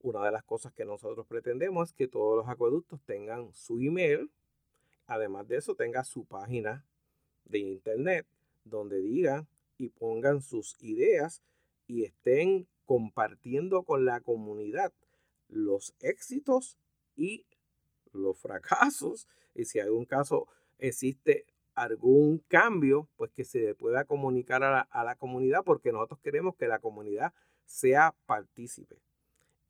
una 0.00 0.24
de 0.24 0.32
las 0.32 0.44
cosas 0.44 0.72
que 0.72 0.84
nosotros 0.84 1.26
pretendemos 1.26 1.90
es 1.90 1.94
que 1.94 2.08
todos 2.08 2.36
los 2.36 2.48
acueductos 2.48 3.02
tengan 3.04 3.52
su 3.52 3.80
email, 3.80 4.30
además 5.06 5.46
de 5.48 5.56
eso 5.56 5.74
tenga 5.74 6.04
su 6.04 6.24
página 6.24 6.84
de 7.44 7.58
internet 7.58 8.26
donde 8.64 9.00
diga 9.00 9.46
y 9.78 9.88
pongan 9.88 10.42
sus 10.42 10.76
ideas 10.80 11.42
y 11.86 12.04
estén 12.04 12.68
compartiendo 12.84 13.82
con 13.84 14.04
la 14.04 14.20
comunidad 14.20 14.92
los 15.48 15.94
éxitos 16.00 16.78
y 17.16 17.46
los 18.12 18.38
fracasos. 18.38 19.26
Y 19.54 19.64
si 19.64 19.80
hay 19.80 19.88
un 19.88 20.04
caso 20.04 20.48
existe 20.78 21.46
algún 21.74 22.38
cambio, 22.48 23.08
pues 23.16 23.30
que 23.32 23.44
se 23.44 23.74
pueda 23.74 24.04
comunicar 24.04 24.62
a 24.64 24.70
la, 24.70 24.80
a 24.80 25.04
la 25.04 25.14
comunidad 25.14 25.62
porque 25.64 25.92
nosotros 25.92 26.20
queremos 26.20 26.56
que 26.56 26.68
la 26.68 26.80
comunidad 26.80 27.32
sea 27.64 28.14
partícipe. 28.26 28.96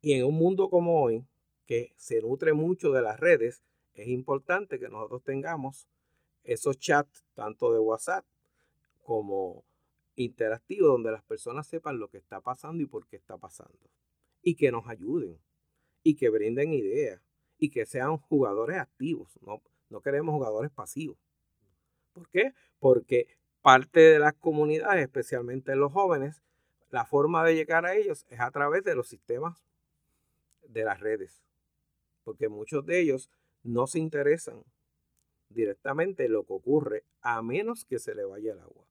Y 0.01 0.13
en 0.13 0.25
un 0.25 0.35
mundo 0.35 0.69
como 0.69 1.03
hoy, 1.03 1.25
que 1.65 1.93
se 1.97 2.21
nutre 2.21 2.53
mucho 2.53 2.91
de 2.91 3.01
las 3.01 3.19
redes, 3.19 3.63
es 3.93 4.07
importante 4.07 4.79
que 4.79 4.89
nosotros 4.89 5.23
tengamos 5.23 5.87
esos 6.43 6.79
chats, 6.79 7.25
tanto 7.35 7.71
de 7.73 7.79
WhatsApp 7.79 8.25
como 9.03 9.63
interactivo 10.23 10.87
donde 10.87 11.11
las 11.11 11.23
personas 11.23 11.67
sepan 11.67 11.97
lo 11.97 12.09
que 12.09 12.17
está 12.17 12.41
pasando 12.41 12.83
y 12.83 12.85
por 12.85 13.07
qué 13.07 13.15
está 13.15 13.37
pasando. 13.37 13.89
Y 14.41 14.55
que 14.55 14.71
nos 14.71 14.87
ayuden 14.87 15.37
y 16.03 16.15
que 16.15 16.29
brinden 16.29 16.73
ideas 16.73 17.21
y 17.57 17.69
que 17.69 17.85
sean 17.85 18.17
jugadores 18.17 18.77
activos. 18.77 19.39
No, 19.41 19.61
no 19.89 20.01
queremos 20.01 20.33
jugadores 20.33 20.71
pasivos. 20.71 21.17
¿Por 22.13 22.29
qué? 22.29 22.53
Porque 22.79 23.27
parte 23.61 23.99
de 23.99 24.19
las 24.19 24.33
comunidades, 24.33 25.03
especialmente 25.03 25.75
los 25.75 25.93
jóvenes, 25.93 26.41
la 26.89 27.05
forma 27.05 27.45
de 27.45 27.55
llegar 27.55 27.85
a 27.85 27.95
ellos 27.95 28.25
es 28.29 28.39
a 28.39 28.51
través 28.51 28.83
de 28.83 28.95
los 28.95 29.07
sistemas 29.07 29.63
de 30.67 30.83
las 30.83 30.99
redes. 30.99 31.41
Porque 32.23 32.49
muchos 32.49 32.85
de 32.85 32.99
ellos 32.99 33.29
no 33.63 33.87
se 33.87 33.99
interesan 33.99 34.63
directamente 35.49 36.25
en 36.25 36.33
lo 36.33 36.43
que 36.43 36.53
ocurre 36.53 37.03
a 37.21 37.41
menos 37.41 37.85
que 37.85 37.99
se 37.99 38.15
le 38.15 38.25
vaya 38.25 38.51
el 38.51 38.59
agua. 38.59 38.85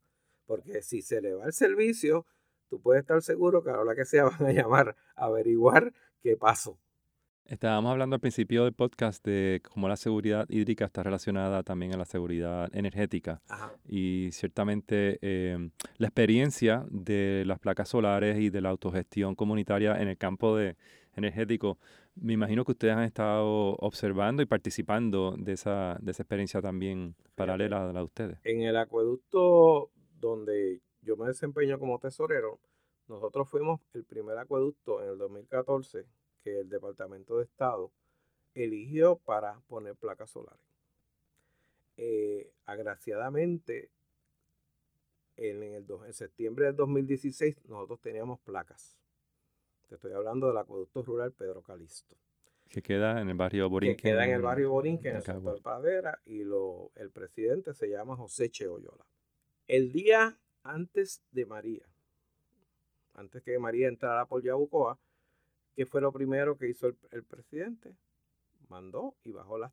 Porque 0.48 0.80
si 0.80 1.02
se 1.02 1.20
le 1.20 1.34
va 1.34 1.44
el 1.44 1.52
servicio, 1.52 2.24
tú 2.70 2.80
puedes 2.80 3.02
estar 3.02 3.20
seguro 3.20 3.62
que 3.62 3.68
a 3.68 3.74
la 3.74 3.80
hora 3.80 3.94
que 3.94 4.06
sea 4.06 4.24
van 4.40 4.46
a 4.46 4.52
llamar 4.52 4.96
a 5.14 5.26
averiguar 5.26 5.92
qué 6.22 6.36
pasó. 6.38 6.80
Estábamos 7.44 7.92
hablando 7.92 8.14
al 8.14 8.20
principio 8.20 8.64
del 8.64 8.72
podcast 8.72 9.24
de 9.24 9.62
cómo 9.72 9.88
la 9.88 9.96
seguridad 9.96 10.46
hídrica 10.48 10.86
está 10.86 11.02
relacionada 11.02 11.62
también 11.62 11.94
a 11.94 11.98
la 11.98 12.04
seguridad 12.06 12.68
energética. 12.74 13.42
Y 13.86 14.30
ciertamente 14.32 15.18
em, 15.22 15.70
la 15.98 16.08
experiencia 16.08 16.84
de 16.90 17.44
las 17.46 17.58
placas 17.58 17.90
solares 17.90 18.38
y 18.38 18.48
de 18.48 18.60
la 18.62 18.70
autogestión 18.70 19.34
comunitaria 19.34 20.00
en 20.00 20.08
el 20.08 20.16
campo 20.16 20.56
de 20.56 20.76
energético, 21.14 21.78
me 22.14 22.32
imagino 22.32 22.64
que 22.64 22.72
ustedes 22.72 22.94
han 22.94 23.04
estado 23.04 23.76
observando 23.76 24.42
y 24.42 24.46
participando 24.46 25.34
de 25.38 25.52
esa, 25.52 25.98
de 26.00 26.10
esa 26.10 26.22
experiencia 26.22 26.60
también 26.60 27.16
paralela 27.34 27.88
a 27.88 27.92
la 27.92 28.00
de 28.00 28.04
ustedes. 28.04 28.38
En 28.44 28.62
el 28.62 28.76
acueducto 28.76 29.90
donde 30.20 30.80
yo 31.02 31.16
me 31.16 31.26
desempeño 31.26 31.78
como 31.78 31.98
tesorero, 31.98 32.58
nosotros 33.08 33.48
fuimos 33.48 33.80
el 33.94 34.04
primer 34.04 34.38
acueducto 34.38 35.02
en 35.02 35.10
el 35.10 35.18
2014 35.18 36.06
que 36.42 36.60
el 36.60 36.68
Departamento 36.68 37.38
de 37.38 37.44
Estado 37.44 37.90
eligió 38.54 39.16
para 39.16 39.60
poner 39.68 39.96
placas 39.96 40.30
solares. 40.30 40.60
Eh, 41.96 42.52
agraciadamente, 42.66 43.90
en, 45.36 45.62
el 45.62 45.86
en 46.06 46.12
septiembre 46.12 46.66
del 46.66 46.76
2016 46.76 47.64
nosotros 47.68 48.00
teníamos 48.00 48.40
placas. 48.40 48.96
Te 49.88 49.94
estoy 49.94 50.12
hablando 50.12 50.48
del 50.48 50.58
acueducto 50.58 51.02
rural 51.02 51.32
Pedro 51.32 51.62
Calisto. 51.62 52.16
Que 52.68 52.82
queda 52.82 53.20
en 53.22 53.30
el 53.30 53.36
barrio 53.36 53.70
Borinquen. 53.70 53.96
Que 53.96 54.02
queda 54.02 54.26
en 54.26 54.32
el 54.32 54.42
barrio 54.42 54.70
Borinquen, 54.70 55.12
en 55.12 55.16
el 55.16 55.22
sector 55.22 55.62
Padera, 55.62 56.20
y 56.26 56.44
lo, 56.44 56.90
el 56.96 57.10
presidente 57.10 57.72
se 57.72 57.88
llama 57.88 58.14
José 58.14 58.50
Cheoyola. 58.50 59.06
El 59.68 59.92
día 59.92 60.38
antes 60.62 61.22
de 61.30 61.44
María, 61.44 61.86
antes 63.12 63.42
que 63.42 63.58
María 63.58 63.88
entrara 63.88 64.24
por 64.24 64.42
Yabucoa, 64.42 64.98
¿qué 65.74 65.84
fue 65.84 66.00
lo 66.00 66.10
primero 66.10 66.56
que 66.56 66.70
hizo 66.70 66.86
el, 67.10 67.22
presidente? 67.24 67.94
Mandó 68.68 69.14
y 69.24 69.32
bajó 69.32 69.58
las, 69.58 69.72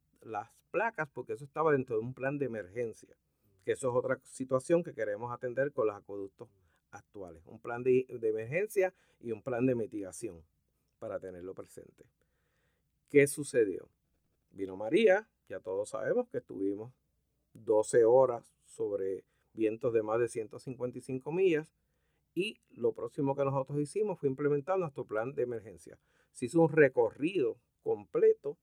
placas 0.69 1.07
porque 1.13 1.31
eso 1.31 1.45
estaba 1.45 1.71
dentro 1.71 1.95
de 1.95 2.01
un 2.01 2.13
plan 2.13 2.37
de 2.37 2.47
emergencia, 2.47 3.15
que 3.63 3.71
eso 3.71 3.89
es 3.89 3.95
otra 3.95 4.19
situación 4.25 4.83
que 4.83 4.93
queremos 4.93 5.31
atender 5.31 5.71
con 5.71 5.87
los 5.87 5.95
acueductos 5.95 6.49
actuales. 6.91 7.41
Un 7.45 7.61
plan 7.61 7.81
de, 7.81 8.05
de 8.09 8.29
emergencia 8.29 8.93
y 9.21 9.31
un 9.31 9.41
plan 9.41 9.65
de 9.65 9.75
mitigación 9.75 10.43
para 10.99 11.21
tenerlo 11.21 11.53
presente. 11.53 12.03
¿Qué 13.09 13.27
sucedió? 13.27 13.87
Vino 14.49 14.75
María, 14.75 15.29
ya 15.47 15.61
todos 15.61 15.87
sabemos 15.87 16.27
que 16.27 16.39
estuvimos 16.39 16.91
12 17.53 18.03
horas 18.03 18.53
sobre 18.65 19.23
vientos 19.55 19.93
de 19.93 20.03
más 20.03 20.19
de 20.19 20.27
155 20.27 21.31
millas 21.31 21.73
Y 22.33 22.59
lo 22.69 22.93
próximo 22.93 23.35
que 23.35 23.45
nosotros 23.45 23.79
hicimos 23.79 24.19
fue 24.19 24.29
implementar 24.29 24.77
nuestro 24.77 25.05
plan 25.05 25.33
de 25.33 25.43
emergencia. 25.43 25.97
Se 26.33 26.45
hizo 26.45 26.61
un 26.61 26.69
recorrido 26.69 27.57
completo 27.81 28.57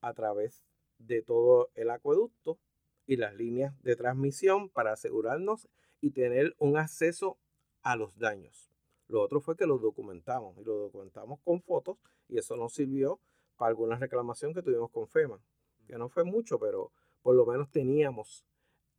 a 0.00 0.14
través 0.14 0.64
de 0.98 1.22
todo 1.22 1.70
el 1.74 1.90
acueducto 1.90 2.58
y 3.06 3.16
las 3.16 3.34
líneas 3.34 3.80
de 3.82 3.96
transmisión 3.96 4.70
para 4.70 4.92
asegurarnos 4.92 5.68
y 6.00 6.10
tener 6.10 6.54
un 6.58 6.76
acceso 6.76 7.38
a 7.82 7.96
los 7.96 8.16
daños. 8.18 8.70
Lo 9.08 9.20
otro 9.20 9.40
fue 9.40 9.56
que 9.56 9.66
lo 9.66 9.78
documentamos 9.78 10.56
y 10.58 10.64
lo 10.64 10.74
documentamos 10.74 11.40
con 11.40 11.60
fotos 11.60 11.98
y 12.28 12.38
eso 12.38 12.56
nos 12.56 12.72
sirvió 12.72 13.20
para 13.56 13.68
alguna 13.68 13.96
reclamación 13.96 14.54
que 14.54 14.62
tuvimos 14.62 14.90
con 14.90 15.06
FEMA, 15.06 15.38
que 15.86 15.98
no 15.98 16.08
fue 16.08 16.24
mucho, 16.24 16.58
pero 16.58 16.92
por 17.20 17.36
lo 17.36 17.44
menos 17.44 17.70
teníamos 17.70 18.46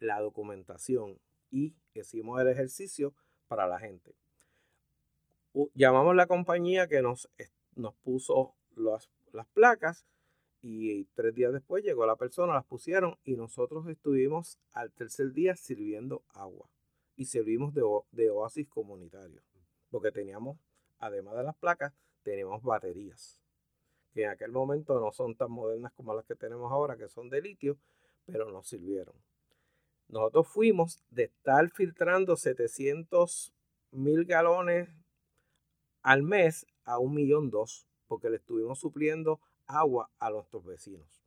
la 0.03 0.19
documentación 0.19 1.17
y 1.49 1.75
hicimos 1.93 2.41
el 2.41 2.49
ejercicio 2.49 3.13
para 3.47 3.67
la 3.67 3.79
gente. 3.79 4.13
Llamamos 5.73 6.15
la 6.15 6.27
compañía 6.27 6.87
que 6.87 7.01
nos, 7.01 7.29
nos 7.75 7.95
puso 7.95 8.55
las, 8.75 9.09
las 9.31 9.47
placas 9.47 10.05
y 10.61 11.05
tres 11.15 11.35
días 11.35 11.53
después 11.53 11.83
llegó 11.83 12.05
la 12.05 12.15
persona, 12.15 12.53
las 12.53 12.65
pusieron 12.65 13.17
y 13.23 13.35
nosotros 13.35 13.87
estuvimos 13.87 14.59
al 14.71 14.91
tercer 14.91 15.31
día 15.31 15.55
sirviendo 15.55 16.23
agua 16.33 16.69
y 17.15 17.25
servimos 17.25 17.73
de, 17.73 17.83
de 18.11 18.29
oasis 18.29 18.67
comunitario, 18.67 19.41
porque 19.89 20.11
teníamos, 20.11 20.57
además 20.99 21.35
de 21.35 21.43
las 21.43 21.55
placas, 21.55 21.93
teníamos 22.23 22.63
baterías, 22.63 23.39
que 24.13 24.23
en 24.23 24.29
aquel 24.31 24.51
momento 24.51 24.99
no 24.99 25.11
son 25.11 25.35
tan 25.35 25.51
modernas 25.51 25.93
como 25.93 26.13
las 26.13 26.25
que 26.25 26.35
tenemos 26.35 26.71
ahora, 26.71 26.97
que 26.97 27.09
son 27.09 27.29
de 27.29 27.41
litio, 27.41 27.77
pero 28.25 28.49
nos 28.51 28.67
sirvieron. 28.67 29.15
Nosotros 30.13 30.47
fuimos 30.47 31.03
de 31.09 31.23
estar 31.23 31.67
filtrando 31.71 32.35
700 32.35 33.51
mil 33.89 34.25
galones 34.25 34.87
al 36.03 36.21
mes 36.21 36.67
a 36.83 36.99
un 36.99 37.15
millón 37.15 37.49
dos, 37.49 37.87
porque 38.07 38.29
le 38.29 38.35
estuvimos 38.35 38.79
supliendo 38.79 39.41
agua 39.65 40.11
a 40.19 40.29
nuestros 40.29 40.63
vecinos. 40.65 41.23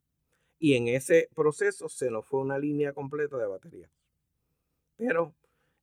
Y 0.60 0.74
en 0.74 0.86
ese 0.86 1.28
proceso 1.34 1.88
se 1.88 2.12
nos 2.12 2.26
fue 2.26 2.38
una 2.38 2.60
línea 2.60 2.92
completa 2.92 3.36
de 3.38 3.48
baterías. 3.48 3.90
Pero 4.94 5.34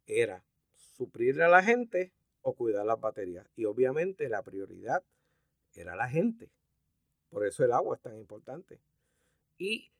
era 0.07 0.45
suplirle 0.77 1.43
a 1.43 1.49
la 1.49 1.61
gente 1.61 2.13
o 2.41 2.53
cuidar 2.53 2.85
las 2.85 3.01
baterías. 3.01 3.45
Y 3.57 3.65
obviamente 3.65 4.29
la 4.29 4.43
prioridad 4.43 5.03
era 5.73 5.97
la 5.97 6.07
gente. 6.07 6.49
Por 7.29 7.45
eso 7.45 7.65
el 7.65 7.73
agua 7.73 7.97
es 7.97 8.01
tan 8.01 8.17
importante. 8.17 8.79
Y 9.57 9.91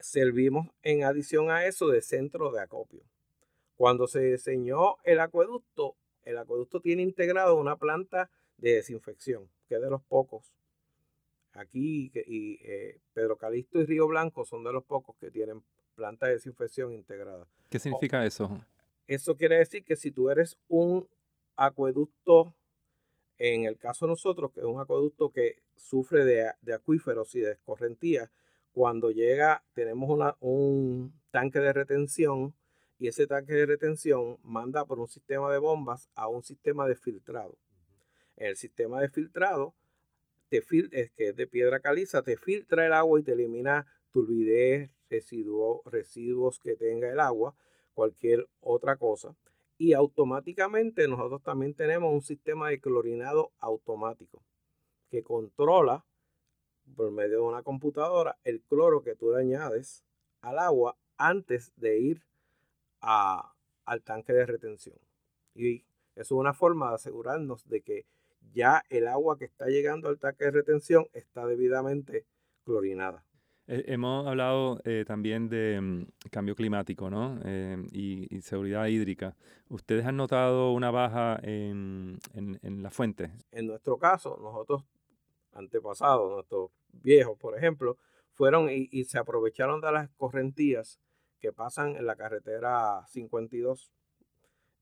servimos 0.00 0.68
en 0.82 1.04
adición 1.04 1.50
a 1.50 1.66
eso 1.66 1.88
de 1.88 2.02
centro 2.02 2.50
de 2.52 2.60
acopio. 2.60 3.02
Cuando 3.76 4.06
se 4.06 4.20
diseñó 4.20 4.96
el 5.04 5.20
acueducto, 5.20 5.96
el 6.24 6.38
acueducto 6.38 6.80
tiene 6.80 7.02
integrado 7.02 7.56
una 7.56 7.76
planta 7.76 8.30
de 8.58 8.74
desinfección, 8.74 9.48
que 9.68 9.76
es 9.76 9.80
de 9.80 9.90
los 9.90 10.02
pocos 10.02 10.52
Aquí 11.52 12.12
y 12.26 12.60
eh, 12.62 13.00
Pedro 13.12 13.36
Calixto 13.36 13.80
y 13.80 13.86
Río 13.86 14.06
Blanco 14.06 14.44
son 14.44 14.62
de 14.62 14.72
los 14.72 14.84
pocos 14.84 15.16
que 15.16 15.30
tienen 15.30 15.62
planta 15.96 16.26
de 16.26 16.34
desinfección 16.34 16.92
integrada. 16.92 17.46
¿Qué 17.68 17.78
significa 17.78 18.24
eso? 18.24 18.64
Eso 19.06 19.36
quiere 19.36 19.58
decir 19.58 19.84
que 19.84 19.96
si 19.96 20.12
tú 20.12 20.30
eres 20.30 20.56
un 20.68 21.08
acueducto, 21.56 22.54
en 23.38 23.64
el 23.64 23.78
caso 23.78 24.06
de 24.06 24.10
nosotros, 24.10 24.52
que 24.52 24.60
es 24.60 24.66
un 24.66 24.80
acueducto 24.80 25.30
que 25.30 25.56
sufre 25.76 26.24
de, 26.24 26.52
de 26.62 26.74
acuíferos 26.74 27.34
y 27.34 27.40
de 27.40 27.52
escorrentías, 27.52 28.30
cuando 28.72 29.10
llega 29.10 29.64
tenemos 29.72 30.10
una, 30.10 30.36
un 30.40 31.12
tanque 31.30 31.60
de 31.60 31.72
retención 31.72 32.54
y 32.98 33.08
ese 33.08 33.26
tanque 33.26 33.54
de 33.54 33.66
retención 33.66 34.38
manda 34.42 34.84
por 34.84 35.00
un 35.00 35.08
sistema 35.08 35.50
de 35.50 35.58
bombas 35.58 36.10
a 36.14 36.28
un 36.28 36.42
sistema 36.42 36.86
de 36.86 36.94
filtrado. 36.94 37.56
En 38.36 38.48
el 38.48 38.56
sistema 38.56 39.00
de 39.00 39.08
filtrado 39.08 39.74
te 40.50 40.58
es 40.58 41.10
que 41.12 41.28
es 41.28 41.36
de 41.36 41.46
piedra 41.46 41.80
caliza, 41.80 42.22
te 42.22 42.36
filtra 42.36 42.84
el 42.84 42.92
agua 42.92 43.20
y 43.20 43.22
te 43.22 43.32
elimina 43.32 43.86
turbidez, 44.10 44.90
residuos, 45.08 45.80
residuos 45.84 46.58
que 46.58 46.76
tenga 46.76 47.10
el 47.10 47.20
agua, 47.20 47.54
cualquier 47.94 48.48
otra 48.60 48.96
cosa. 48.96 49.36
Y 49.78 49.92
automáticamente 49.94 51.08
nosotros 51.08 51.42
también 51.42 51.74
tenemos 51.74 52.12
un 52.12 52.20
sistema 52.20 52.68
de 52.68 52.80
clorinado 52.80 53.52
automático 53.60 54.42
que 55.08 55.22
controla 55.22 56.04
por 56.94 57.10
medio 57.10 57.36
de 57.36 57.42
una 57.42 57.62
computadora 57.62 58.38
el 58.44 58.60
cloro 58.62 59.02
que 59.02 59.14
tú 59.14 59.32
le 59.32 59.40
añades 59.40 60.04
al 60.40 60.58
agua 60.58 60.96
antes 61.16 61.72
de 61.76 61.98
ir 61.98 62.22
a, 63.00 63.54
al 63.84 64.02
tanque 64.02 64.32
de 64.32 64.46
retención. 64.46 64.98
Y 65.54 65.84
eso 66.14 66.34
es 66.34 66.40
una 66.40 66.54
forma 66.54 66.88
de 66.90 66.94
asegurarnos 66.96 67.68
de 67.68 67.82
que 67.82 68.06
ya 68.52 68.82
el 68.88 69.06
agua 69.08 69.38
que 69.38 69.44
está 69.44 69.66
llegando 69.66 70.08
al 70.08 70.18
tanque 70.18 70.44
de 70.44 70.50
retención 70.50 71.06
está 71.12 71.46
debidamente 71.46 72.26
clorinada. 72.64 73.24
Eh, 73.66 73.84
hemos 73.86 74.26
hablado 74.26 74.80
eh, 74.84 75.04
también 75.06 75.48
de 75.48 75.80
mm, 75.80 76.28
cambio 76.30 76.56
climático 76.56 77.08
¿no? 77.08 77.38
Eh, 77.44 77.76
y, 77.92 78.40
seguridad 78.42 78.86
hídrica. 78.86 79.36
¿Ustedes 79.68 80.04
han 80.06 80.16
notado 80.16 80.72
una 80.72 80.90
baja 80.90 81.38
en, 81.42 82.18
en, 82.34 82.82
la 82.82 82.90
fuente? 82.90 83.30
En 83.52 83.68
nuestro 83.68 83.96
caso, 83.96 84.38
nosotros 84.42 84.82
antepasados, 85.52 86.30
nuestros 86.30 86.70
viejos, 86.92 87.38
por 87.38 87.56
ejemplo, 87.56 87.96
fueron 88.32 88.68
y, 88.70 89.04
se 89.04 89.18
aprovecharon 89.18 89.80
de 89.80 89.92
las 89.92 90.08
correntías 90.10 90.98
que 91.40 91.52
pasan 91.52 91.96
en 91.96 92.06
la 92.06 92.16
carretera 92.16 93.04
52 93.08 93.92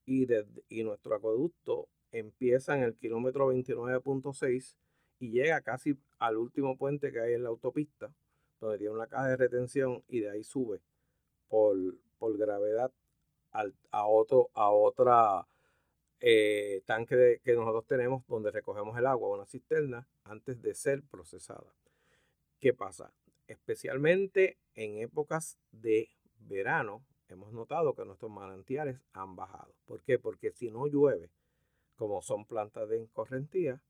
y, 0.04 0.26
de, 0.26 0.46
y 0.68 0.84
nuestro 0.84 1.14
acueducto 1.16 1.88
empieza 2.12 2.76
en 2.76 2.82
el 2.82 2.96
kilómetro 2.96 3.52
29.6 3.52 4.76
y 5.18 5.30
llega 5.30 5.60
casi 5.60 5.98
al 6.18 6.36
último 6.36 6.76
puente 6.76 7.12
que 7.12 7.20
hay 7.20 7.34
en 7.34 7.42
la 7.42 7.48
autopista, 7.48 8.12
donde 8.60 8.78
tiene 8.78 8.94
una 8.94 9.06
caja 9.06 9.28
de 9.28 9.36
retención 9.36 10.02
y 10.08 10.20
de 10.20 10.30
ahí 10.30 10.44
sube 10.44 10.80
por, 11.48 11.76
por 12.18 12.36
gravedad 12.36 12.92
a 13.90 14.06
otro 14.06 14.50
a 14.54 14.70
otra 14.70 15.46
eh, 16.20 16.82
tanque 16.84 17.40
que 17.44 17.54
nosotros 17.54 17.86
tenemos 17.86 18.26
donde 18.26 18.50
recogemos 18.50 18.98
el 18.98 19.06
agua, 19.06 19.36
una 19.36 19.46
cisterna, 19.46 20.06
antes 20.24 20.60
de 20.62 20.74
ser 20.74 21.02
procesada. 21.02 21.74
¿Qué 22.60 22.74
pasa? 22.74 23.12
Especialmente 23.46 24.58
en 24.74 24.98
épocas 24.98 25.58
de 25.70 26.08
verano, 26.40 27.04
hemos 27.28 27.52
notado 27.52 27.94
que 27.94 28.04
nuestros 28.04 28.30
manantiales 28.30 29.00
han 29.12 29.36
bajado. 29.36 29.74
¿Por 29.86 30.02
qué? 30.02 30.18
Porque 30.18 30.50
si 30.50 30.70
no 30.70 30.86
llueve, 30.86 31.30
como 31.96 32.22
son 32.22 32.44
plantas 32.44 32.88
de 32.88 33.02
escorrentía, 33.02 33.80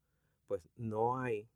pues 0.47 0.69
no 0.77 1.19
hay 1.19 1.49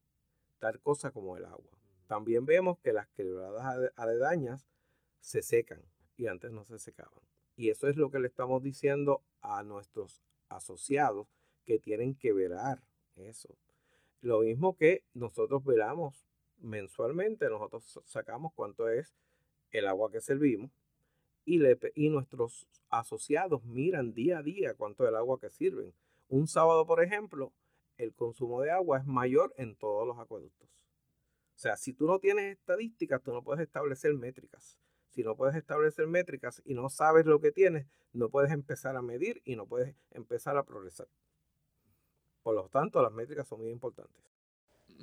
tal 0.58 0.80
cosa 0.80 1.11
como 1.11 1.37
el 1.37 1.44
agua. 1.44 1.78
También 2.06 2.44
vemos 2.44 2.78
que 2.78 2.92
las 2.92 3.08
quebradas 3.08 3.92
aledañas 3.96 4.68
se 5.20 5.42
secan 5.42 5.82
y 6.16 6.26
antes 6.26 6.52
no 6.52 6.64
se 6.64 6.78
secaban. 6.78 7.22
Y 7.56 7.70
eso 7.70 7.88
es 7.88 7.96
lo 7.96 8.11
que 8.11 8.18
le 8.18 8.28
estamos 8.28 8.62
diciendo 8.62 9.22
a 9.40 9.62
nuestros 9.62 10.22
asociados 10.56 11.26
que 11.64 11.78
tienen 11.78 12.14
que 12.14 12.32
velar 12.32 12.82
eso. 13.16 13.56
Lo 14.20 14.40
mismo 14.40 14.76
que 14.76 15.04
nosotros 15.14 15.64
velamos 15.64 16.26
mensualmente, 16.58 17.48
nosotros 17.48 18.00
sacamos 18.04 18.52
cuánto 18.54 18.88
es 18.88 19.14
el 19.70 19.86
agua 19.86 20.10
que 20.10 20.20
servimos 20.20 20.70
y, 21.44 21.60
y 21.94 22.08
nuestros 22.08 22.68
asociados 22.88 23.64
miran 23.64 24.12
día 24.12 24.38
a 24.38 24.42
día 24.42 24.74
cuánto 24.74 25.04
es 25.04 25.08
el 25.08 25.16
agua 25.16 25.40
que 25.40 25.50
sirven. 25.50 25.92
Un 26.28 26.46
sábado, 26.46 26.86
por 26.86 27.02
ejemplo, 27.02 27.52
el 27.96 28.14
consumo 28.14 28.60
de 28.60 28.70
agua 28.70 28.98
es 28.98 29.06
mayor 29.06 29.52
en 29.56 29.74
todos 29.74 30.06
los 30.06 30.18
acueductos. 30.18 30.68
O 31.54 31.58
sea, 31.58 31.76
si 31.76 31.92
tú 31.92 32.06
no 32.06 32.18
tienes 32.18 32.56
estadísticas, 32.56 33.22
tú 33.22 33.32
no 33.32 33.42
puedes 33.42 33.62
establecer 33.62 34.14
métricas. 34.14 34.78
Si 35.12 35.22
no 35.22 35.37
puedes 35.37 35.55
establecer 35.55 36.07
métricas 36.07 36.62
y 36.64 36.75
no 36.75 36.88
sabes 36.88 37.27
lo 37.27 37.40
que 37.40 37.53
tienes, 37.53 37.87
no 38.12 38.29
puedes 38.29 38.51
empezar 38.51 38.96
a 38.96 39.03
medir 39.03 39.40
y 39.44 39.57
no 39.57 39.66
puedes 39.66 39.94
empezar 40.11 40.57
a 40.57 40.64
progresar. 40.64 41.07
Por 42.42 42.55
lo 42.55 42.68
tanto, 42.68 43.01
las 43.03 43.12
métricas 43.12 43.46
son 43.46 43.61
muy 43.61 43.70
importantes. 43.70 44.22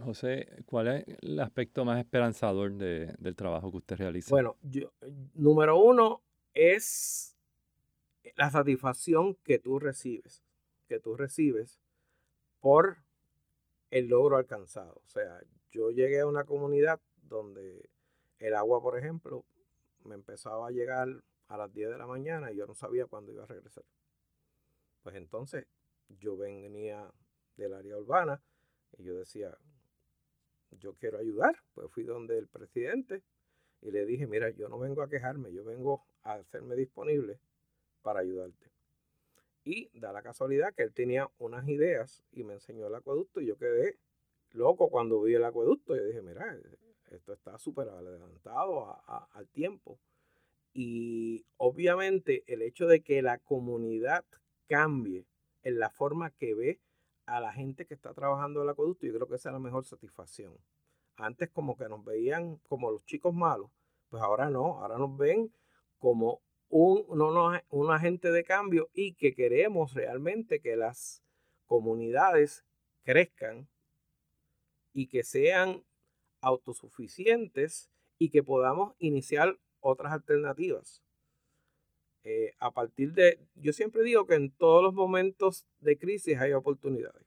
José, 0.03 0.63
¿cuál 0.65 0.87
es 0.87 1.05
el 1.21 1.39
aspecto 1.39 1.85
más 1.85 1.99
esperanzador 1.99 2.73
del 2.73 3.35
trabajo 3.35 3.71
que 3.71 3.77
usted 3.77 3.95
realiza? 3.97 4.29
Bueno, 4.29 4.57
yo, 4.61 4.91
número 5.33 5.77
uno 5.77 6.21
es 6.53 7.37
la 8.35 8.49
satisfacción 8.49 9.35
que 9.43 9.59
tú 9.59 9.79
recibes 9.79 10.43
que 10.89 10.99
tú 10.99 11.15
recibes 11.15 11.79
por 12.59 12.97
el 13.91 14.07
logro 14.07 14.35
alcanzado. 14.35 15.01
O 15.05 15.07
sea, 15.07 15.39
yo 15.71 15.91
llegué 15.91 16.19
a 16.19 16.27
una 16.27 16.43
comunidad 16.43 16.99
donde 17.21 17.89
el 18.39 18.55
agua, 18.55 18.81
por 18.81 18.97
ejemplo, 18.97 19.45
me 20.03 20.15
empezaba 20.15 20.67
a 20.67 20.71
llegar 20.71 21.07
a 21.47 21.57
las 21.57 21.73
10 21.73 21.89
de 21.89 21.97
la 21.97 22.07
mañana 22.07 22.51
y 22.51 22.55
yo 22.55 22.65
no 22.65 22.75
sabía 22.75 23.05
cuándo 23.05 23.31
iba 23.31 23.43
a 23.43 23.47
regresar. 23.47 23.83
Pues 25.01 25.15
entonces 25.15 25.65
yo 26.07 26.37
venía 26.37 27.11
del 27.55 27.73
área 27.73 27.97
urbana 27.97 28.41
y 28.97 29.03
yo 29.03 29.15
decía, 29.17 29.57
yo 30.71 30.93
quiero 30.93 31.17
ayudar. 31.17 31.55
Pues 31.73 31.91
fui 31.91 32.03
donde 32.03 32.37
el 32.37 32.47
presidente 32.47 33.23
y 33.81 33.91
le 33.91 34.05
dije, 34.05 34.27
mira, 34.27 34.49
yo 34.49 34.69
no 34.69 34.79
vengo 34.79 35.01
a 35.01 35.09
quejarme, 35.09 35.51
yo 35.51 35.63
vengo 35.63 36.03
a 36.23 36.33
hacerme 36.33 36.75
disponible 36.75 37.39
para 38.01 38.19
ayudarte. 38.21 38.71
Y 39.63 39.89
da 39.99 40.11
la 40.11 40.21
casualidad 40.21 40.73
que 40.73 40.83
él 40.83 40.93
tenía 40.93 41.29
unas 41.37 41.67
ideas 41.67 42.23
y 42.31 42.43
me 42.43 42.53
enseñó 42.53 42.87
el 42.87 42.95
acueducto 42.95 43.41
y 43.41 43.47
yo 43.47 43.57
quedé 43.57 43.97
loco 44.51 44.89
cuando 44.89 45.21
vi 45.21 45.35
el 45.35 45.43
acueducto. 45.43 45.95
Yo 45.95 46.03
dije, 46.05 46.21
mira, 46.21 46.57
esto 47.11 47.33
está 47.33 47.57
súper 47.57 47.89
adelantado 47.89 49.01
al 49.31 49.47
tiempo. 49.49 49.99
Y 50.73 51.45
obviamente 51.57 52.43
el 52.47 52.61
hecho 52.61 52.87
de 52.87 53.01
que 53.01 53.21
la 53.21 53.39
comunidad 53.39 54.23
cambie 54.67 55.25
en 55.63 55.79
la 55.79 55.89
forma 55.89 56.31
que 56.31 56.53
ve 56.53 56.79
a 57.25 57.39
la 57.39 57.51
gente 57.53 57.85
que 57.85 57.93
está 57.93 58.13
trabajando 58.13 58.63
el 58.63 58.69
acueducto, 58.69 59.05
yo 59.05 59.13
creo 59.13 59.27
que 59.27 59.35
esa 59.35 59.49
es 59.49 59.53
la 59.53 59.59
mejor 59.59 59.85
satisfacción. 59.85 60.57
Antes 61.15 61.49
como 61.49 61.75
que 61.75 61.89
nos 61.89 62.03
veían 62.03 62.57
como 62.67 62.91
los 62.91 63.03
chicos 63.05 63.33
malos, 63.33 63.71
pues 64.09 64.23
ahora 64.23 64.49
no, 64.49 64.79
ahora 64.79 64.97
nos 64.97 65.15
ven 65.17 65.53
como 65.97 66.41
un, 66.69 67.05
un 67.69 67.91
agente 67.91 68.31
de 68.31 68.43
cambio 68.43 68.89
y 68.93 69.13
que 69.13 69.33
queremos 69.33 69.93
realmente 69.93 70.59
que 70.59 70.75
las 70.75 71.23
comunidades 71.65 72.63
crezcan 73.03 73.67
y 74.93 75.07
que 75.07 75.23
sean 75.23 75.83
autosuficientes 76.41 77.89
y 78.17 78.29
que 78.29 78.43
podamos 78.43 78.95
iniciar 78.99 79.57
otras 79.79 80.11
alternativas. 80.13 81.03
Eh, 82.23 82.53
a 82.59 82.71
partir 82.71 83.13
de, 83.13 83.39
yo 83.55 83.71
siempre 83.73 84.03
digo 84.03 84.25
que 84.25 84.35
en 84.35 84.51
todos 84.51 84.83
los 84.83 84.93
momentos 84.93 85.65
de 85.79 85.97
crisis 85.97 86.37
hay 86.37 86.53
oportunidades. 86.53 87.25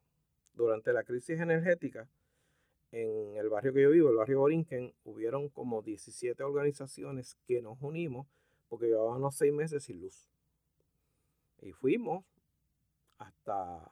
Durante 0.55 0.93
la 0.93 1.03
crisis 1.03 1.41
energética, 1.41 2.09
en 2.91 3.37
el 3.37 3.49
barrio 3.49 3.73
que 3.73 3.83
yo 3.83 3.91
vivo, 3.91 4.11
el 4.11 4.17
barrio 4.17 4.41
Borinquen, 4.41 4.93
hubieron 5.05 5.49
como 5.49 5.81
17 5.81 6.43
organizaciones 6.43 7.37
que 7.47 7.63
nos 7.63 7.81
unimos 7.81 8.27
porque 8.69 8.87
llevábamos 8.87 9.35
seis 9.35 9.53
meses 9.53 9.85
sin 9.85 10.01
luz. 10.01 10.29
Y 11.63 11.73
fuimos 11.73 12.25
hasta 13.19 13.91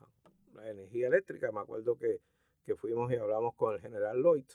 la 0.54 0.70
energía 0.70 1.08
eléctrica. 1.08 1.50
Me 1.50 1.60
acuerdo 1.60 1.96
que, 1.96 2.20
que 2.64 2.74
fuimos 2.76 3.10
y 3.10 3.16
hablamos 3.16 3.54
con 3.54 3.74
el 3.74 3.80
general 3.80 4.22
Lloyd. 4.22 4.46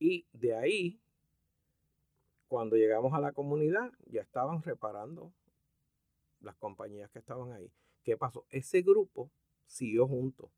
Y 0.00 0.26
de 0.32 0.56
ahí 0.56 1.00
cuando 2.50 2.74
llegamos 2.74 3.14
a 3.14 3.20
la 3.20 3.30
comunidad, 3.30 3.92
ya 4.06 4.22
estaban 4.22 4.60
reparando 4.64 5.32
las 6.40 6.56
compañías 6.56 7.08
que 7.12 7.20
estaban 7.20 7.52
ahí. 7.52 7.70
¿Qué 8.02 8.16
pasó? 8.16 8.44
Ese 8.50 8.82
grupo 8.82 9.30
siguió 9.66 10.08
junto. 10.08 10.50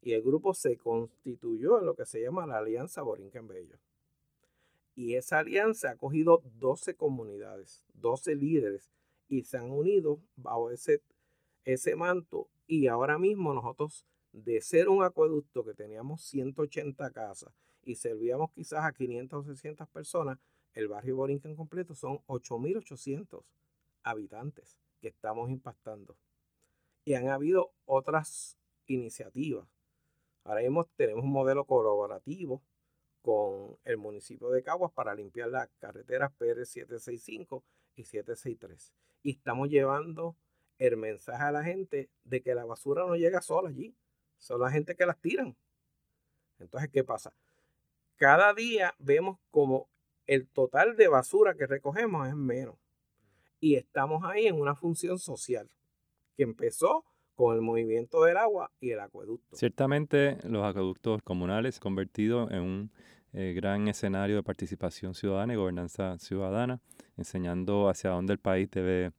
Y 0.00 0.14
el 0.14 0.22
grupo 0.22 0.52
se 0.52 0.76
constituyó 0.76 1.78
en 1.78 1.86
lo 1.86 1.94
que 1.94 2.06
se 2.06 2.20
llama 2.20 2.44
la 2.44 2.58
Alianza 2.58 3.02
Borinquen 3.02 3.46
Bello. 3.46 3.78
Y 4.96 5.14
esa 5.14 5.38
alianza 5.38 5.90
ha 5.90 5.96
cogido 5.96 6.42
12 6.58 6.96
comunidades, 6.96 7.86
12 7.94 8.34
líderes, 8.34 8.90
y 9.28 9.44
se 9.44 9.58
han 9.58 9.70
unido 9.70 10.18
bajo 10.34 10.72
ese, 10.72 11.02
ese 11.64 11.94
manto. 11.94 12.48
Y 12.66 12.88
ahora 12.88 13.16
mismo 13.16 13.54
nosotros, 13.54 14.08
de 14.32 14.60
ser 14.60 14.88
un 14.88 15.04
acueducto 15.04 15.64
que 15.64 15.74
teníamos 15.74 16.22
180 16.22 17.12
casas 17.12 17.54
y 17.84 17.96
servíamos 17.96 18.50
quizás 18.52 18.84
a 18.84 18.92
500 18.92 19.38
o 19.38 19.42
600 19.44 19.88
personas, 19.88 20.38
el 20.74 20.88
barrio 20.88 21.16
Borinquen 21.16 21.54
completo 21.54 21.94
son 21.94 22.18
8.800 22.26 23.42
habitantes 24.02 24.78
que 25.00 25.08
estamos 25.08 25.50
impactando. 25.50 26.16
Y 27.04 27.14
han 27.14 27.28
habido 27.28 27.72
otras 27.84 28.56
iniciativas. 28.86 29.66
Ahora 30.44 30.62
tenemos 30.96 31.24
un 31.24 31.32
modelo 31.32 31.64
colaborativo 31.64 32.62
con 33.20 33.78
el 33.84 33.96
municipio 33.96 34.50
de 34.50 34.62
Caguas 34.62 34.92
para 34.92 35.14
limpiar 35.14 35.48
las 35.48 35.68
carreteras 35.78 36.32
PR 36.32 36.66
765 36.66 37.62
y 37.96 38.04
763. 38.04 38.92
Y 39.22 39.30
estamos 39.32 39.68
llevando 39.68 40.36
el 40.78 40.96
mensaje 40.96 41.42
a 41.42 41.52
la 41.52 41.62
gente 41.62 42.10
de 42.24 42.42
que 42.42 42.54
la 42.54 42.64
basura 42.64 43.06
no 43.06 43.14
llega 43.14 43.40
sola 43.40 43.68
allí. 43.68 43.94
Son 44.38 44.60
la 44.60 44.70
gente 44.70 44.96
que 44.96 45.06
las 45.06 45.20
tiran. 45.20 45.56
Entonces, 46.58 46.90
¿qué 46.90 47.04
pasa? 47.04 47.32
Cada 48.16 48.54
día 48.54 48.94
vemos 48.98 49.38
como 49.50 49.88
el 50.26 50.48
total 50.48 50.96
de 50.96 51.08
basura 51.08 51.54
que 51.54 51.66
recogemos 51.66 52.28
es 52.28 52.34
menos. 52.34 52.76
Y 53.60 53.76
estamos 53.76 54.24
ahí 54.24 54.46
en 54.46 54.60
una 54.60 54.74
función 54.74 55.18
social 55.18 55.68
que 56.36 56.42
empezó 56.42 57.04
con 57.34 57.54
el 57.54 57.62
movimiento 57.62 58.22
del 58.24 58.36
agua 58.36 58.70
y 58.80 58.90
el 58.90 59.00
acueducto. 59.00 59.56
Ciertamente 59.56 60.38
los 60.44 60.64
acueductos 60.64 61.22
comunales 61.22 61.74
se 61.74 61.78
han 61.78 61.82
convertido 61.82 62.50
en 62.50 62.60
un 62.60 62.92
eh, 63.32 63.52
gran 63.54 63.88
escenario 63.88 64.36
de 64.36 64.42
participación 64.42 65.14
ciudadana 65.14 65.54
y 65.54 65.56
gobernanza 65.56 66.18
ciudadana, 66.18 66.80
enseñando 67.16 67.88
hacia 67.88 68.10
dónde 68.10 68.34
el 68.34 68.38
país 68.38 68.70
debe 68.70 69.12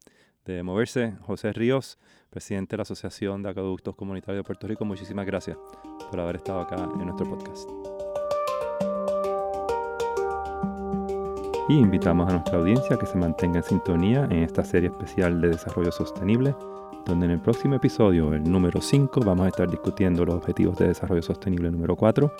de 0.45 0.61
moverse. 0.61 1.13
José 1.21 1.51
Ríos, 1.53 1.97
presidente 2.29 2.73
de 2.73 2.77
la 2.77 2.83
Asociación 2.83 3.41
de 3.41 3.49
Acueductos 3.49 3.95
Comunitarios 3.95 4.43
de 4.43 4.47
Puerto 4.47 4.67
Rico, 4.67 4.85
muchísimas 4.85 5.25
gracias 5.25 5.57
por 6.09 6.19
haber 6.19 6.35
estado 6.35 6.59
acá 6.59 6.75
en 6.75 7.05
nuestro 7.05 7.27
podcast. 7.27 7.92
Y 11.73 11.79
invitamos 11.79 12.29
a 12.29 12.33
nuestra 12.33 12.59
audiencia 12.59 12.95
a 12.95 12.99
que 12.99 13.07
se 13.07 13.17
mantenga 13.17 13.57
en 13.57 13.63
sintonía 13.63 14.25
en 14.25 14.43
esta 14.43 14.63
serie 14.63 14.89
especial 14.89 15.41
de 15.41 15.49
desarrollo 15.49 15.91
sostenible, 15.91 16.55
donde 17.03 17.25
en 17.25 17.31
el 17.31 17.39
próximo 17.39 17.73
episodio, 17.75 18.31
el 18.33 18.43
número 18.43 18.79
5, 18.79 19.21
vamos 19.21 19.45
a 19.45 19.49
estar 19.49 19.67
discutiendo 19.67 20.23
los 20.23 20.35
objetivos 20.35 20.77
de 20.77 20.89
desarrollo 20.89 21.23
sostenible 21.23 21.71
número 21.71 21.95
4, 21.95 22.31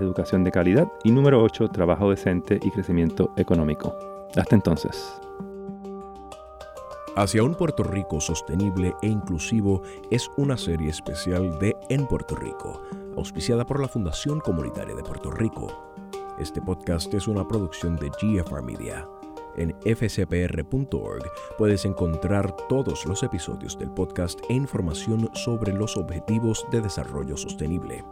educación 0.00 0.42
de 0.42 0.50
calidad, 0.50 0.88
y 1.04 1.12
número 1.12 1.40
8, 1.40 1.68
trabajo 1.68 2.10
decente 2.10 2.58
y 2.60 2.70
crecimiento 2.72 3.32
económico. 3.36 3.94
Hasta 4.36 4.56
entonces. 4.56 5.20
Hacia 7.16 7.44
un 7.44 7.54
Puerto 7.54 7.84
Rico 7.84 8.20
sostenible 8.20 8.94
e 9.02 9.06
inclusivo 9.06 9.82
es 10.10 10.28
una 10.36 10.56
serie 10.56 10.90
especial 10.90 11.60
de 11.60 11.76
En 11.88 12.08
Puerto 12.08 12.34
Rico, 12.34 12.82
auspiciada 13.16 13.64
por 13.64 13.80
la 13.80 13.86
Fundación 13.86 14.40
Comunitaria 14.40 14.96
de 14.96 15.02
Puerto 15.04 15.30
Rico 15.30 15.89
este 16.40 16.60
podcast 16.60 17.12
es 17.14 17.28
una 17.28 17.46
producción 17.46 17.96
de 17.96 18.10
GFR 18.10 18.62
Media. 18.62 19.06
En 19.56 19.74
fcpr.org 19.84 21.24
puedes 21.58 21.84
encontrar 21.84 22.56
todos 22.68 23.04
los 23.04 23.22
episodios 23.22 23.78
del 23.78 23.90
podcast 23.90 24.40
e 24.48 24.54
información 24.54 25.28
sobre 25.34 25.72
los 25.72 25.96
objetivos 25.96 26.64
de 26.70 26.80
desarrollo 26.80 27.36
sostenible. 27.36 28.04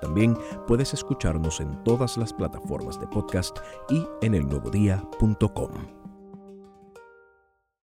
También 0.00 0.36
puedes 0.66 0.92
escucharnos 0.94 1.60
en 1.60 1.82
todas 1.84 2.16
las 2.16 2.32
plataformas 2.32 2.98
de 3.00 3.06
podcast 3.06 3.56
y 3.88 4.04
en 4.20 4.34
elnuevodía.com. 4.34 5.95